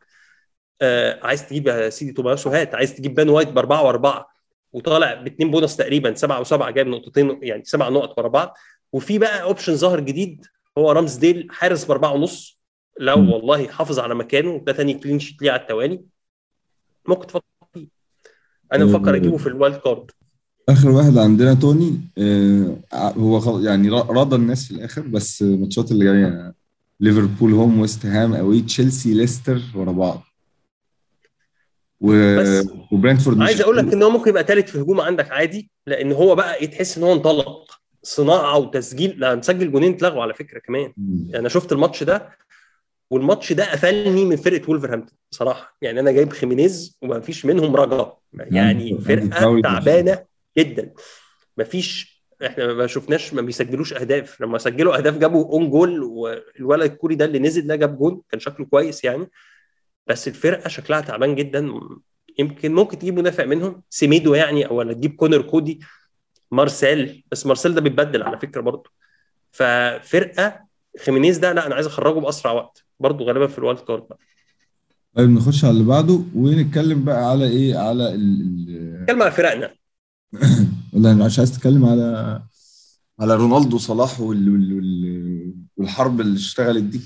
آه 0.82 1.20
عايز 1.22 1.48
تجيب 1.48 1.66
يا 1.66 1.90
سيدي 1.90 2.12
توماسو 2.12 2.50
هات 2.50 2.74
عايز 2.74 2.94
تجيب 2.94 3.14
بن 3.14 3.28
وايت 3.28 3.48
بأربعة 3.48 3.82
وأربعة 3.82 4.28
وطالع 4.72 5.14
باثنين 5.14 5.50
بونص 5.50 5.76
تقريبا 5.76 6.14
سبعة 6.14 6.40
وسبعة 6.40 6.70
جايب 6.70 6.86
نقطتين 6.86 7.38
يعني 7.42 7.64
سبع 7.64 7.88
نقط 7.88 8.18
ورا 8.18 8.28
بعض. 8.28 8.56
وفي 8.92 9.18
بقى 9.18 9.42
option 9.42 9.76
ظاهر 9.76 10.00
جديد 10.00 10.46
هو 10.78 10.92
رامزديل 10.92 11.48
حارس 11.50 11.84
بأربعة 11.84 12.12
ونص. 12.12 12.60
لو. 13.00 13.32
والله 13.34 13.68
حافظ 13.68 13.98
على 13.98 14.14
مكانه 14.14 14.58
ده 14.66 14.72
تاني 14.72 14.94
clean 14.94 15.18
sheet 15.18 15.42
ليه 15.42 15.50
على 15.50 15.60
التوالي. 15.60 16.04
ممكن 17.08 17.26
تفكر 17.26 17.44
فيه. 17.74 17.88
أنا 18.72 18.84
بفكر 18.84 19.14
أجيبه 19.16 19.36
في 19.36 19.46
ال 19.46 19.52
wild 19.52 19.76
card. 19.76 20.10
آخر 20.68 20.90
واحد 20.90 21.18
عندنا 21.18 21.54
توني 21.54 22.00
آه، 22.18 22.76
هو 22.94 23.60
يعني 23.60 23.90
رضى 23.90 24.36
الناس 24.36 24.64
في 24.64 24.70
الآخر 24.70 25.00
بس 25.02 25.42
الماتشات 25.42 25.90
اللي 25.90 26.04
جاية 26.04 26.54
ليفربول 27.00 27.52
home 27.52 27.80
ويست 27.80 28.06
هام 28.06 28.34
away 28.34 28.60
تشيلسي 28.60 29.14
ليستر 29.14 29.60
ورا 29.74 29.92
بعض. 29.92 30.22
و... 32.00 32.36
بس 32.40 32.66
وبرنتفورد 32.92 33.42
عايز 33.42 33.60
أقول 33.60 33.76
لك 33.76 33.92
إن 33.92 34.02
هو 34.02 34.10
ممكن 34.10 34.30
يبقى 34.30 34.44
ثالث 34.44 34.70
في 34.70 34.80
هجوم 34.80 35.00
عندك 35.00 35.30
عادي 35.30 35.70
لأن 35.86 36.12
هو 36.12 36.34
بقى 36.34 36.64
يتحس 36.64 36.98
إن 36.98 37.04
هو 37.04 37.12
انطلق. 37.12 37.80
صناعة 38.02 38.58
وتسجيل 38.58 39.20
لا 39.20 39.34
مسجل 39.34 39.72
جونين 39.72 39.94
اتلغوا 39.94 40.22
على 40.22 40.34
فكرة 40.34 40.58
كمان. 40.58 40.92
مم. 40.96 41.30
أنا 41.34 41.48
شفت 41.48 41.72
الماتش 41.72 42.02
ده 42.02 42.28
والماتش 43.10 43.52
ده 43.52 43.72
قفلني 43.72 44.24
من 44.24 44.36
فرقة 44.36 44.70
وولفرهامبتون 44.70 45.18
بصراحة. 45.32 45.76
يعني 45.82 46.00
أنا 46.00 46.12
جايب 46.12 46.32
خيمينيز 46.32 46.98
وما 47.02 47.20
فيش 47.20 47.46
منهم 47.46 47.76
رجاء 47.76 48.18
يعني 48.34 48.98
فرقة 48.98 49.60
تعبانة. 49.60 50.33
جدا. 50.58 50.92
ما 51.56 51.64
فيش 51.64 52.14
إحنا 52.46 52.72
ما 52.72 52.86
شفناش 52.86 53.34
ما 53.34 53.42
بيسجلوش 53.42 53.92
أهداف. 53.92 54.40
لما 54.40 54.58
سجلوا 54.58 54.96
أهداف 54.96 55.18
جابوا 55.18 55.44
own 55.52 55.70
goal 55.70 56.00
والولد 56.02 56.90
الكوري 56.90 57.14
ده 57.14 57.24
اللي 57.24 57.38
نزل 57.38 57.66
ده 57.66 57.76
جاب 57.76 57.98
جول 57.98 58.22
كان 58.30 58.40
شكله 58.40 58.66
كويس 58.66 59.04
يعني. 59.04 59.30
بس 60.06 60.28
الفرقة 60.28 60.68
شكلها 60.68 61.00
تعبان 61.00 61.34
جدا. 61.34 61.72
يمكن 62.38 62.74
ممكن 62.74 62.98
تجيب 62.98 63.18
مدافع 63.18 63.44
منهم. 63.44 63.82
سيميدو 63.90 64.34
يعني 64.34 64.66
أو 64.66 64.76
ولا 64.76 64.92
تجيب 64.92 65.16
كونر 65.16 65.42
كودي. 65.42 65.80
مارسيل. 66.50 67.24
بس 67.32 67.46
مارسيل 67.46 67.74
ده 67.74 67.80
بيتبدل 67.80 68.22
على 68.22 68.38
فكرة 68.38 68.60
برضه. 68.60 68.90
ففرقة 69.52 70.60
خيمينيز 71.04 71.38
ده 71.38 71.52
لا 71.52 71.66
أنا 71.66 71.74
عايز 71.74 71.86
أخرجه 71.86 72.18
بأسرع 72.18 72.52
وقت. 72.52 72.84
برضه 73.00 73.24
غالبا 73.24 73.46
في 73.46 73.58
ال 73.58 73.62
wild 73.62 73.80
card 73.80 74.02
بقى. 74.08 74.18
طيب 75.14 75.30
نخش 75.30 75.64
على 75.64 75.72
اللي 75.72 75.84
بعده. 75.84 76.20
ونتكلم 76.34 77.04
بقى 77.04 77.30
على 77.30 77.46
إيه؟ 77.46 77.76
على 77.76 78.14
ال 78.14 79.00
نتكلم 79.02 79.22
على 79.22 79.32
فرقنا. 79.32 79.74
ولا 80.92 81.14
مش 81.14 81.38
عايز 81.38 81.52
تتكلم 81.52 81.84
على 81.84 82.42
على 83.20 83.34
رونالدو 83.36 83.78
صلاح 83.78 84.20
وال... 84.20 84.48
وال... 84.48 84.72
وال... 84.74 85.54
والحرب 85.76 86.20
اللي 86.20 86.36
اشتغلت 86.36 86.84
دي. 86.84 87.00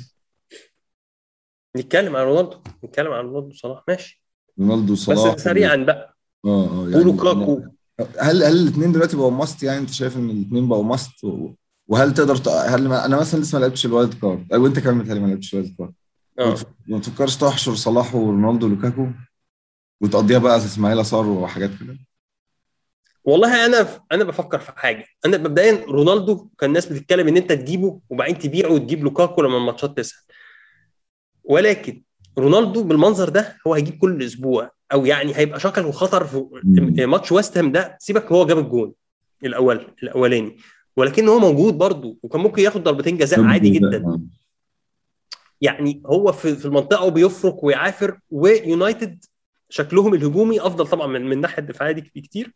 نتكلم 1.77 2.17
على 2.17 2.25
رونالدو 2.25 2.57
نتكلم 2.85 3.13
على 3.13 3.23
رونالدو 3.23 3.55
صلاح 3.55 3.85
ماشي. 3.89 4.23
رونالدو 4.61 4.95
صلاح 4.95 5.35
بس 5.35 5.41
سريعا 5.43 5.77
بقى. 5.77 6.17
آه 6.45 6.67
آه 6.67 6.79
ولوكاكو 6.81 7.63
هل 8.21 8.43
هل 8.43 8.57
الاثنين 8.57 8.93
دلوقتي 8.93 9.17
بقوا 9.17 9.31
must؟ 9.31 9.62
يعني 9.63 9.79
انت 9.79 9.91
شايف 9.91 10.17
ان 10.17 10.31
الاثنين 10.31 10.69
بقوا 10.69 10.85
must؟ 10.85 11.25
و... 11.25 11.55
وهل 11.89 12.15
تقدر 12.15 12.37
ت... 12.37 12.49
هل 12.49 12.89
ما... 12.89 13.05
أنا 13.05 13.17
مثلا 13.21 13.41
لسه 13.41 13.59
ما 13.59 13.65
لعبتش 13.65 13.87
ال 13.87 13.92
wild 13.92 14.15
card. 14.15 14.53
أو 14.53 14.67
انت 14.67 14.79
كمان 14.79 14.97
متهيألي 14.97 15.21
ما 15.21 15.27
لعبتش 15.27 15.55
ال 15.55 15.59
wild 15.59 15.77
card. 15.79 15.95
آه. 16.39 16.57
ما 16.89 16.99
تفكرش 16.99 17.37
تحشر 17.37 17.75
صلاح 17.75 18.15
ورونالدو 18.15 18.67
ولوكاكو؟ 18.67 19.07
وتقضيها 20.01 20.39
بقى 20.39 20.57
إسماعيل 20.57 21.07
صار 21.07 21.27
وحاجات 21.27 21.71
كده؟ 21.81 21.99
والله 23.25 23.67
أنا 23.67 23.89
أنا 24.13 24.25
بفكر 24.25 24.59
في 24.59 24.73
حاجة. 24.73 25.05
أنا 25.27 25.39
مبدئيا 25.39 25.85
رونالدو 25.89 26.49
كان 26.59 26.69
الناس 26.71 26.87
بتتكلم 26.87 27.29
إن 27.29 27.37
أنت 27.37 27.53
تجيبه 27.53 28.01
وبعدين 28.11 28.39
تبيعه 28.39 28.73
وتجيب 28.73 29.05
لوكاكو 29.05 29.43
لما 29.43 29.57
الماتشات 29.57 29.97
تسهل. 29.97 30.21
ولكن 31.45 32.03
رونالدو 32.39 32.83
بالمنظر 32.83 33.29
ده 33.29 33.57
هو 33.67 33.75
هيجيب 33.75 33.99
كل 33.99 34.23
أسبوع 34.23 34.71
أو 34.93 35.07
يعني 35.07 35.37
هيبقى 35.37 35.61
شكله 35.61 35.93
خطر 35.93 36.25
في 36.27 37.07
ماتش 37.07 37.33
ويست 37.33 37.59
هام 37.59 37.73
ده 37.73 37.97
سيبك 38.01 38.33
هو 38.33 38.47
جاب 38.47 38.59
الجون 38.59 38.93
الأول 39.45 39.95
الأولاني. 40.03 40.57
ولكن 40.97 41.29
هو 41.29 41.39
موجود 41.39 41.75
برضه 41.79 42.17
وكان 42.23 42.41
ممكن 42.41 42.63
ياخد 42.63 42.83
ضربتين 42.85 43.17
جزاء 43.17 43.41
عادي 43.41 43.71
جدا. 43.71 44.21
يعني 45.61 46.03
هو 46.07 46.33
في 46.33 46.57
في 46.57 46.65
المنطقة 46.65 47.05
وبيفرق 47.05 47.65
ويعافر 47.65 48.19
ويونايتد 48.31 49.25
شكلهم 49.71 50.15
الهجومي 50.15 50.61
أفضل 50.61 50.87
طبعا 50.87 51.07
من 51.07 51.27
من 51.27 51.33
الناحية 51.33 51.59
الدفاعية 51.63 51.93
دي 51.93 52.13
بكتير 52.17 52.55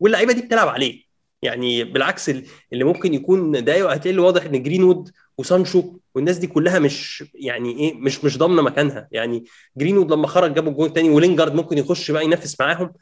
واللعيبة 0.00 0.32
دي 0.32 0.42
بتلعب 0.42 0.68
عليه. 0.68 1.08
يعني 1.42 1.84
بالعكس 1.84 2.28
اللي 2.72 2.84
ممكن 2.84 3.14
يكون 3.14 3.64
ده 3.64 3.90
هتلاقي 3.92 4.18
واضح 4.18 4.44
إن 4.44 4.62
جرينوود 4.62 5.10
وسانشو 5.38 5.98
والناس 6.14 6.38
دي 6.38 6.46
كلها 6.46 6.78
مش 6.78 7.24
يعني 7.34 7.78
إيه 7.78 7.94
مش 7.94 8.24
مش 8.24 8.38
ضامنة 8.38 8.62
مكانها. 8.62 9.08
يعني 9.12 9.44
جرينوود 9.76 10.12
لما 10.12 10.26
خرج 10.26 10.54
جابوا 10.54 10.70
الجون 10.72 10.88
الثاني 10.88 11.10
ولينجارد 11.10 11.54
ممكن 11.54 11.78
يخش 11.78 12.10
بقى 12.10 12.24
ينافس 12.24 12.60
معاهم 12.60 12.92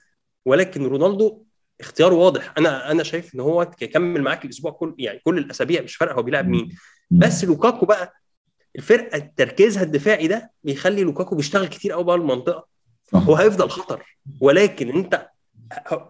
ولكن 0.45 0.87
رونالدو 0.87 1.43
اختيار 1.81 2.13
واضح. 2.15 2.55
أنا 2.59 2.91
أنا 2.91 3.03
شايف 3.03 3.35
إن 3.35 3.41
هو 3.41 3.71
يكمل 3.83 4.23
معاك 4.23 4.45
الأسبوع 4.45 4.71
كل 4.71 4.95
يعني 4.99 5.19
كل 5.25 5.39
الأسابيع 5.39 5.83
مش 5.83 5.97
فارقة 5.97 6.15
هو 6.15 6.23
بيلعب 6.23 6.49
مين. 6.49 6.77
بس 7.11 7.45
لوكاكو 7.45 7.87
بقى 7.87 8.13
الفرقة 8.77 9.31
تركيزها 9.37 9.83
الدفاعي 9.83 10.27
ده 10.29 10.51
بيخلي 10.65 11.03
لوكاكو 11.03 11.37
بيشتغل 11.37 11.67
كتير 11.67 11.93
قوي 11.93 12.05
بقى 12.05 12.17
المنطقة. 12.17 12.67
هو 13.15 13.35
هيفضل 13.37 13.71
خطر. 13.71 14.17
ولكن 14.41 14.89
أنت 14.89 15.29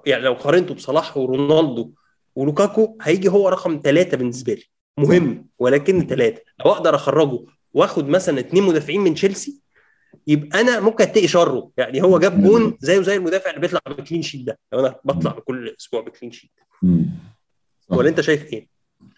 يعني 0.06 0.22
لو 0.22 0.32
قارنته 0.32 0.74
بصلاح 0.74 1.16
ورونالدو 1.16 1.92
ولوكاكو 2.34 2.98
هيجي 3.02 3.28
هو 3.28 3.48
رقم 3.48 3.80
ثلاثة 3.84 4.16
بالنسبة 4.16 4.54
لي. 4.54 4.64
مهم 4.98 5.46
ولكن 5.58 6.06
ثلاثة 6.06 6.40
لو 6.64 6.70
أقدر 6.72 6.94
أخرجه 6.94 7.38
وأخد 7.74 8.08
مثلا 8.08 8.40
اثنين 8.40 8.62
مدافعين 8.62 9.00
من 9.00 9.14
تشيلسي 9.14 9.62
يبقى 10.26 10.60
أنا 10.60 10.80
ممكن 10.80 11.04
أتقي 11.04 11.28
شره. 11.28 11.70
يعني 11.76 12.02
هو 12.02 12.18
جاب 12.18 12.42
جون 12.42 12.76
زيه 12.80 13.00
زي 13.00 13.16
المدافع 13.16 13.50
اللي 13.50 13.60
بيطلع 13.60 13.80
ب 13.86 13.92
clean 13.92 14.22
sheet 14.22 14.46
ده. 14.46 14.58
لو 14.72 14.80
أنا 14.80 14.96
بطلع 15.04 15.30
كل 15.30 15.76
أسبوع 15.80 16.00
ب 16.00 16.05
clean 16.05 16.32
sheet. 16.32 16.50
ولا 17.88 18.08
أنت 18.08 18.20
شايف 18.20 18.52
إيه؟ 18.52 18.68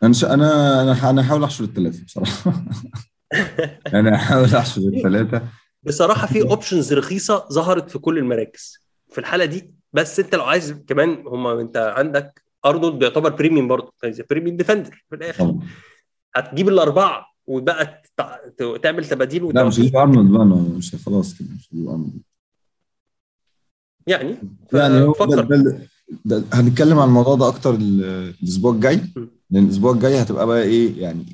أنا 0.02 0.12
ش... 0.12 0.24
أنا 0.24 0.82
أنا 0.82 1.10
أنا 1.10 1.22
هحاول 1.22 1.44
أحشر 1.44 1.64
الثلاثه 1.64 2.04
بصراحة. 2.04 2.52
أنا 3.94 4.16
هحاول 4.16 4.54
أحشر 4.54 4.80
الثلاثه 4.80 5.42
بصراحة 5.82 6.26
في 6.26 6.42
options 6.42 6.92
رخيصة 6.92 7.48
ظهرت 7.52 7.90
في 7.90 7.98
كل 7.98 8.18
المراكز. 8.18 8.84
في 9.10 9.18
الحالة 9.18 9.44
دي 9.44 9.77
بس 9.92 10.20
انت 10.20 10.34
لو 10.34 10.44
عايز 10.44 10.72
كمان 10.72 11.24
هم 11.26 11.46
انت 11.46 11.76
عندك 11.76 12.42
أرنولد 12.66 12.98
بيعتبر 12.98 13.30
premium 13.30 13.68
برضه 13.68 13.92
premium 14.30 14.56
defender 14.56 15.04
في 15.10 15.16
الآخر. 15.16 15.54
هتجيب 16.36 16.68
الأربعة 16.68 17.26
وبقى 17.46 18.02
تعمل 18.82 19.04
تباديل 19.04 19.54
لا 19.54 19.64
مش 19.64 19.78
هجيب 19.80 19.96
أرنولد 19.96 20.30
بقى 20.30 20.44
مش 20.44 20.94
خلاص 21.06 21.34
كده 21.38 21.48
مش 21.56 21.68
هجيب 21.72 21.88
أرنولد. 21.88 22.20
يعني؟ 24.06 24.36
يعني 24.72 25.00
هو 25.00 25.24
ده, 25.24 25.42
ده, 25.42 25.88
ده 26.24 26.44
هنتكلم 26.52 26.98
عن 26.98 27.08
الموضوع 27.08 27.34
ده 27.34 27.48
أكتر 27.48 27.74
الأسبوع 27.74 28.72
الجاي. 28.72 29.00
لأن 29.50 29.64
الأسبوع 29.64 29.92
الجاي 29.92 30.22
هتبقى 30.22 30.46
بقى 30.46 30.62
إيه 30.62 31.02
يعني 31.02 31.24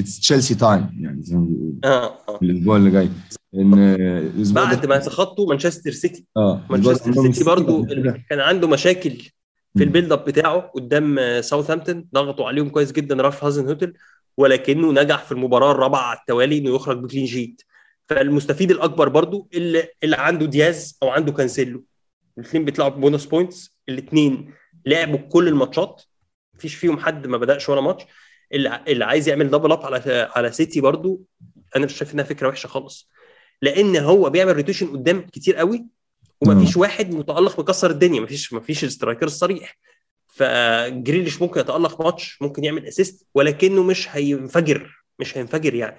it's 0.00 0.20
تشيلسي 0.20 0.54
time 0.54 0.86
يعني 1.00 1.22
زي 1.22 1.36
ما 1.36 1.44
بيقولوا. 1.44 1.72
آه 1.84 2.18
آه. 2.28 2.38
الأسبوع 2.42 2.76
اللي 2.76 2.90
جاي. 2.90 3.08
ان 3.54 3.74
الأسبوع 3.78 4.64
بعد 4.64 4.86
ما 4.86 4.98
تخطوا 4.98 5.48
مانشستر 5.48 5.90
سيتي 5.90 6.26
آه 6.36 6.60
مانشستر 6.70 7.12
سيتي 7.12 7.44
برضو 7.44 7.86
كان 8.30 8.40
عنده 8.40 8.68
مشاكل 8.68 9.30
في 9.76 9.84
ال 9.84 9.89
build 9.89 10.12
up 10.12 10.24
بتاعه 10.24 10.60
قدام 10.60 11.40
ساوثهامبتون 11.40 12.08
ضغطوا 12.14 12.46
عليهم 12.46 12.68
كويس 12.68 12.92
جدا 12.92 13.14
رالف 13.14 13.44
هازنهوتل 13.44 13.92
ولكنه 14.36 14.92
نجح 14.92 15.24
في 15.24 15.32
المباراة 15.32 15.70
الرابعة 15.72 16.00
على 16.02 16.18
التوالي 16.18 16.58
إنه 16.58 16.74
يخرج 16.74 16.98
ب 16.98 17.03
clean 17.03 17.26
sheet 17.26 17.62
فالمستفيد 18.08 18.70
الأكبر 18.70 19.08
برضو 19.08 19.48
اللي, 19.54 19.88
اللي 20.04 20.16
عنده 20.16 20.46
دياز 20.46 20.98
أو 21.02 21.08
عنده 21.08 21.32
كانسيلو. 21.32 21.84
الاثنين 22.38 22.64
بيطلعوا 22.64 22.90
bonus 22.90 23.28
points 23.28 23.78
الاثنين 23.88 24.50
لعبوا 24.86 25.18
كل 25.18 25.48
الماتشات. 25.48 26.02
مفيش 26.56 26.74
فيهم 26.74 26.98
حد 26.98 27.26
ما 27.26 27.36
بدأش 27.36 27.68
ولا 27.68 27.80
ماتش. 27.80 28.04
اللي, 28.52 28.80
اللي 28.88 29.04
عايز 29.04 29.28
يعمل 29.28 29.50
double 29.50 29.72
up 29.72 29.84
على 29.86 30.28
على 30.36 30.52
سيتي 30.52 30.80
برضو 30.80 31.22
أنا 31.76 31.84
مش 31.84 31.96
شايف 31.96 32.14
إنها 32.14 32.24
فكرة 32.24 32.48
وحشة 32.48 32.66
خالص. 32.66 33.10
لأن 33.62 33.96
هو 33.96 34.30
بيعمل 34.30 34.56
rotation 34.56 34.86
قدام 34.86 35.26
كتير 35.32 35.56
قوي 35.56 35.86
ومفيش 36.40 36.76
واحد 36.76 37.14
متألق 37.14 37.60
مكسر 37.60 37.90
الدنيا. 37.90 38.20
مفيش 38.20 38.52
مفيش 38.52 38.84
ال 38.84 38.89
striker 38.89 39.26
الصريح. 39.26 39.78
فجريليش 40.26 41.42
ممكن 41.42 41.60
يتألق 41.60 42.02
ماتش 42.02 42.42
ممكن 42.42 42.64
يعمل 42.64 42.86
assist 42.86 43.26
ولكنه 43.34 43.82
مش 43.82 44.16
هينفجر 44.16 45.04
مش 45.18 45.38
هينفجر 45.38 45.74
يعني. 45.74 45.98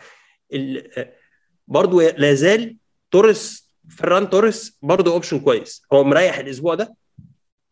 برضه 1.68 2.04
لا 2.04 2.34
زال 2.34 2.78
توريس 3.12 3.72
فران 3.98 4.30
توريس 4.30 4.78
برضه 4.82 5.12
option 5.14 5.40
كويس. 5.40 5.82
هو 5.94 6.04
مريح 6.04 6.38
الأسبوع 6.38 6.76
ده 6.76 6.96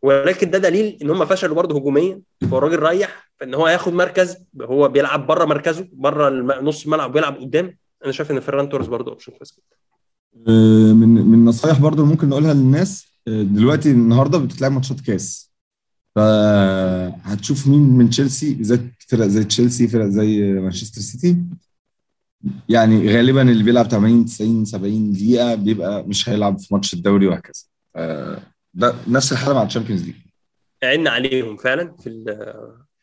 ولكن 0.04 0.50
ده 0.50 0.58
دليل 0.58 0.98
إن 1.02 1.10
هم 1.10 1.24
فشلوا 1.24 1.56
برضه 1.56 1.76
هجوميا. 1.76 2.20
هو 2.44 2.58
الراجل 2.58 2.78
ريح 2.78 3.30
فإن 3.40 3.54
هو 3.54 3.68
ياخد 3.68 3.92
مركز 3.92 4.36
هو 4.62 4.88
بيلعب 4.88 5.26
بره 5.26 5.44
مركزه 5.44 5.88
بره 5.92 6.30
نص 6.60 6.84
الملعب 6.84 7.12
بيلعب 7.12 7.36
قدام. 7.36 7.76
أنا 8.04 8.12
شايف 8.12 8.30
إن 8.30 8.40
فران 8.40 8.68
توريس 8.68 8.86
برضه 8.88 9.10
option 9.10 9.32
كويس 9.32 9.52
جدا. 9.52 9.76
من 10.94 11.08
من 11.08 11.44
نصايح 11.44 11.80
برضه 11.80 12.04
ممكن 12.04 12.28
نقولها 12.28 12.54
للناس 12.54 13.06
دلوقتي 13.26 13.90
النهارده 13.90 14.38
بتتلعب 14.38 14.72
ماتشات 14.72 15.00
كاس. 15.00 15.52
فهتشوف 16.14 17.68
مين 17.68 17.80
من 17.80 18.10
تشيلسي 18.10 18.54
بالذات 18.54 18.80
فرق 19.08 19.26
زي 19.26 19.44
تشيلسي 19.44 19.88
فرق 19.88 20.06
زي 20.06 20.42
مانشستر 20.52 21.00
سيتي. 21.00 21.36
يعني 22.68 23.16
غالبا 23.16 23.42
اللي 23.42 23.64
بيلعب 23.64 23.86
80 23.86 24.24
90 24.24 24.64
70 24.64 25.12
دقيقة 25.12 25.54
بيبقى 25.54 26.02
مش 26.02 26.28
هيلعب 26.28 26.58
في 26.58 26.74
ماتش 26.74 26.94
الدوري 26.94 27.26
وهكذا. 27.26 27.64
ده 28.74 28.94
نفس 29.08 29.32
الحالة 29.32 29.54
مع 29.54 29.62
ال 29.62 29.66
Champions 29.66 30.04
League 30.04 30.14
عنا 30.84 31.10
عليهم 31.10 31.56
فعلا 31.56 31.96
في 32.02 32.24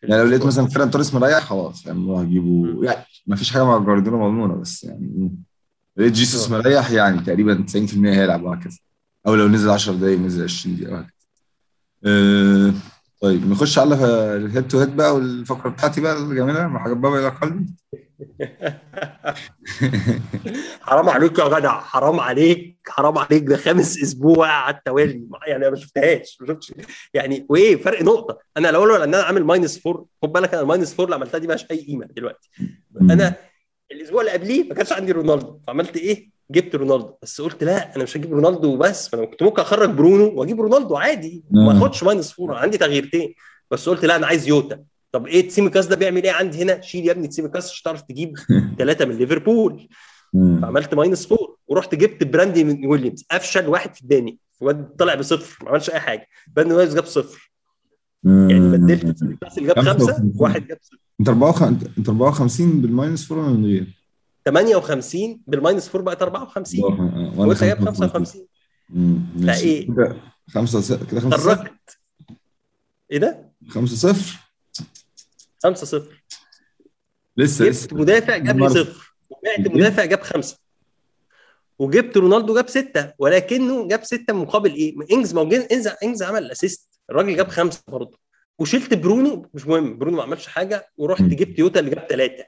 يعني 0.03 0.23
لو 0.23 0.29
لقيت 0.29 0.45
مثلا 0.45 0.67
فيران 0.67 0.91
توريس 0.91 1.13
مريح 1.13 1.39
خلاص 1.39 1.85
يعني 1.85 2.21
هجيبه 2.21 2.83
يعني 2.85 3.05
ما 3.27 3.35
فيش 3.35 3.51
حاجة 3.51 3.63
مع 3.65 3.77
جوارديولا 3.77 4.17
مضمونة 4.17 4.55
بس 4.55 4.83
يعني 4.83 5.31
لقيت 5.97 6.13
جيسوس 6.13 6.51
مريح 6.51 6.91
يعني 6.91 7.19
تقريبا 7.21 7.65
90% 7.71 7.77
هيلعب 7.95 8.43
وهكذا. 8.43 8.77
أو 9.27 9.35
لو 9.35 9.47
نزل 9.47 9.69
10 9.69 9.93
دقايق 9.93 10.19
نزل 10.19 10.43
20 10.43 10.75
دقيقة 10.75 10.93
وهكذا. 10.93 11.11
أه 12.05 12.73
طيب 13.21 13.49
نخش 13.49 13.79
على 13.79 13.95
ال 14.35 14.42
head 14.42 14.67
to 14.67 14.79
head 14.79 14.95
بقى 14.95 15.15
والفقرة 15.15 15.69
بتاعتي 15.69 16.01
بقى 16.01 16.17
الجميله 16.17 16.67
مع 16.67 16.83
حاجات 16.83 16.97
بابا 16.97 17.19
إلى 17.19 17.29
قلبي 17.29 17.65
حرام 20.81 21.09
عليك 21.09 21.39
يا 21.39 21.59
جدع 21.59 21.79
حرام 21.79 22.19
عليك 22.19 22.77
حرام 22.87 23.17
عليك. 23.17 23.43
ده 23.43 23.57
خامس 23.57 24.03
أسبوع 24.03 24.47
على 24.47 24.75
التوالي. 24.75 25.27
يعني 25.47 25.65
أنا 25.65 25.69
ما 25.69 25.75
شفتهاش 25.75 26.37
ما 26.41 26.47
شفتش. 26.47 26.73
يعني 27.13 27.45
وإيه؟ 27.49 27.75
فرق 27.75 28.01
نقطة. 28.01 28.37
أنا 28.57 28.67
لو 28.67 28.85
لأن 28.85 29.13
أنا 29.13 29.23
عامل 29.23 29.43
minus 29.43 29.79
four 29.79 30.05
خد 30.23 30.33
بالك 30.33 30.53
أنا 30.53 30.61
ال 30.61 30.66
minus 30.66 30.93
four 30.93 31.05
اللي 31.05 31.15
عملتها 31.15 31.37
دي 31.37 31.47
مالهاش 31.47 31.65
أي 31.71 31.85
قيمة 31.85 32.05
دلوقتي. 32.05 32.49
أنا 33.01 33.35
الأسبوع 33.91 34.21
اللي 34.21 34.31
قبليه 34.31 34.69
ما 34.69 34.75
كانش 34.75 34.91
عندي 34.91 35.11
رونالدو. 35.11 35.59
فعملت 35.67 35.97
إيه؟ 35.97 36.29
جبت 36.51 36.75
رونالدو. 36.75 37.13
بس 37.21 37.41
قلت 37.41 37.63
لا 37.63 37.95
أنا 37.95 38.03
مش 38.03 38.17
هجيب 38.17 38.33
رونالدو 38.33 38.77
بس 38.77 39.09
فأنا 39.09 39.25
كنت 39.25 39.43
ممكن 39.43 39.61
أخرج 39.61 39.89
برونو 39.89 40.39
وأجيب 40.39 40.61
رونالدو 40.61 40.95
عادي. 40.95 41.43
ما 41.51 41.77
أخدش 41.77 42.03
minus 42.03 42.31
four 42.31 42.55
عندي 42.55 42.77
تغييرتين. 42.77 43.35
بس 43.71 43.89
قلت 43.89 44.05
لا 44.05 44.15
أنا 44.15 44.27
عايز 44.27 44.47
يوتا. 44.47 44.83
طب 45.11 45.27
إيه 45.27 45.47
تسيميكاس 45.47 45.87
ده 45.87 45.95
بيعمل 45.95 46.23
إيه 46.23 46.31
عندي 46.31 46.63
هنا؟ 46.63 46.81
شيل 46.81 47.05
يا 47.05 47.11
ابني 47.11 47.27
تسيميكاس 47.27 47.71
مش 47.71 47.81
هتعرف 47.81 48.01
تجيب 48.01 48.37
ثلاثة 48.79 49.05
من 49.05 49.15
ليفربول. 49.15 49.87
فعملت 50.33 50.93
minus 50.93 51.27
four 51.27 51.57
ورحت 51.67 51.95
جبت 51.95 52.23
براندون 52.23 52.85
ويليامز. 52.85 53.25
افشل 53.31 53.67
واحد 53.67 53.95
في 53.95 54.01
الدنيا 54.01 54.37
واد 54.61 54.95
طلع 54.95 55.15
بصفر. 55.15 55.65
ما 55.65 55.69
عملش 55.69 55.89
أي 55.89 55.99
حاجة. 55.99 56.27
براندون 56.55 56.73
ويليامز 56.73 56.95
جاب 56.95 57.05
صفر. 57.05 57.51
يعني 58.23 58.59
بدلت 58.59 59.05
تسيميكاس 59.05 59.57
اللي 59.57 59.67
جاب 59.73 59.79
خمسة 59.79 60.31
واحد 60.35 60.67
جاب 60.67 60.77
صفر. 60.81 60.97
انت 61.19 61.29
54 61.29 61.93
انت 61.97 62.09
54 62.09 62.81
بال 62.81 62.94
minus 62.94 63.27
four 63.27 63.37
ولا 63.37 63.49
من 63.49 63.65
غير؟ 63.65 64.01
58 64.45 65.41
بال 65.47 65.61
minus 65.61 65.95
4 65.95 66.03
بقت 66.05 66.21
54 66.21 66.83
وأنت 67.37 67.63
جايب 67.63 67.85
55 67.85 68.47
فإيه؟ 69.47 69.87
خمسة 70.49 71.05
كده 71.05 71.19
خمسة 71.19 71.53
تركت 71.55 71.99
إيه 73.11 73.17
ده؟ 73.17 73.51
5 73.69 73.95
0 74.13 74.39
5 75.63 75.85
0 75.85 76.23
لسه 77.37 77.69
جبت 77.69 77.93
مدافع 77.93 78.37
جاب 78.37 78.59
لي 78.59 78.69
صفر. 78.69 79.15
وبعت 79.29 79.75
مدافع 79.75 80.05
جاب 80.05 80.21
خمسة. 80.21 80.57
وجبت 81.79 82.17
رونالدو 82.17 82.55
جاب 82.55 82.69
ستة. 82.69 83.13
ولكنه 83.19 83.87
جاب 83.87 84.03
ستة 84.03 84.33
مقابل 84.33 84.73
إيه؟ 84.73 84.95
انجز 85.11 85.33
ما 85.33 85.41
انجز 85.41 85.87
إنجز 86.03 86.23
عمل 86.23 86.51
assist 86.51 86.99
الراجل 87.09 87.35
جاب 87.35 87.47
خمسة 87.47 87.81
برضه. 87.87 88.19
وشلت 88.59 88.93
برونو. 88.93 89.49
مش 89.53 89.67
مهم. 89.67 89.97
برونو 89.97 90.17
ما 90.17 90.23
عملش 90.23 90.47
حاجة. 90.47 90.87
ورحت 90.97 91.23
جبت 91.23 91.59
يوتا 91.59 91.79
اللي 91.79 91.91
جاب 91.91 92.05
ثلاثة 92.09 92.43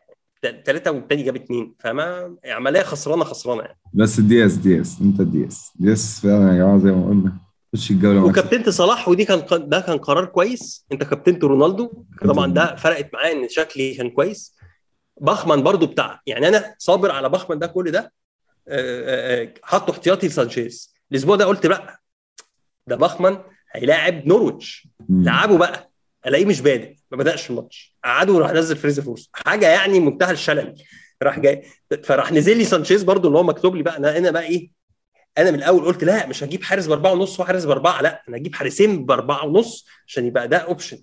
ثلاثة 0.65 0.91
والتاني 0.91 1.23
جاب 1.23 1.35
اثنين 1.35 1.75
فما 1.79 2.37
عملية 2.45 2.81
خسرانة 2.81 3.23
خسرانة 3.23 3.61
يعني. 3.61 3.79
بس 3.93 4.19
دياز 4.19 4.55
دياز 4.55 4.97
أنت 5.01 5.21
دياز 5.21 5.71
دياز 5.75 6.19
فعلا 6.23 6.51
يا 6.51 6.57
جماعة 6.57 6.77
زي 6.79 6.91
ما 6.91 7.07
قلنا. 7.07 7.37
وكابتنت 8.03 8.69
صلاح 8.69 9.09
ودي 9.09 9.25
كان 9.25 9.45
ده 9.69 9.79
كان 9.79 9.97
قرار 9.97 10.25
كويس. 10.25 10.85
انت 10.91 11.03
كابتنت 11.03 11.43
رونالدو 11.43 12.03
طبعا 12.25 12.53
ده 12.53 12.75
فرقت 12.75 13.09
معايا 13.13 13.33
إن 13.43 13.49
شكلي 13.49 13.93
كان 13.93 14.09
كويس. 14.09 14.55
بخمان 15.21 15.63
برضو 15.63 15.85
بتاع 15.85 16.21
يعني 16.27 16.47
أنا 16.47 16.75
صابر 16.77 17.11
على 17.11 17.29
بخمان 17.29 17.59
ده 17.59 17.67
كل 17.67 17.91
ده 17.91 17.99
آه، 18.67 19.41
آه، 19.41 19.43
آه، 19.43 19.53
حطه 19.63 19.91
احتياطي 19.91 20.27
لسانشيز. 20.27 20.93
الأسبوع 21.11 21.35
ده 21.35 21.45
قلت 21.45 21.65
لا 21.65 21.99
ده 22.87 22.95
بخمان 22.95 23.37
هيلاعب 23.71 24.27
نورويتش. 24.27 24.87
لعبه 25.09 25.57
بقى 25.57 25.91
ألاقيه 26.27 26.45
مش 26.45 26.61
بادئ 26.61 26.95
ما 27.11 27.17
بدأش 27.17 27.49
الماتش. 27.49 27.97
قعده 28.03 28.33
وراح 28.33 28.51
نزل 28.51 28.75
فريز 28.75 28.99
فورس 28.99 29.29
حاجة 29.33 29.67
يعني 29.69 29.99
منتهى 29.99 30.31
الشلل. 30.31 30.75
راح 31.23 31.39
جاي 31.39 31.63
فراح 32.03 32.31
نزل 32.31 32.57
لي 32.57 32.65
سانشيز 32.65 33.03
برضو 33.03 33.27
اللي 33.27 33.39
هو 33.39 33.43
مكتوب 33.43 33.75
لي 33.75 33.83
بقى 33.83 33.97
أنا 33.97 34.17
أنا 34.17 34.31
بقى 34.31 34.43
إيه 34.43 34.82
أنا 35.37 35.51
من 35.51 35.57
الأول 35.57 35.85
قلت 35.85 36.03
لا 36.03 36.27
مش 36.27 36.43
هجيب 36.43 36.63
حارس 36.63 36.85
باربعة 36.87 37.11
ونص 37.13 37.39
وحارس 37.39 37.65
باربعة 37.65 38.01
لا 38.01 38.23
أنا 38.29 38.37
هجيب 38.37 38.55
حارسين 38.55 39.05
باربعة 39.05 39.45
ونص 39.45 39.85
عشان 40.07 40.25
يبقى 40.25 40.47
ده 40.47 40.57
option 40.57 40.97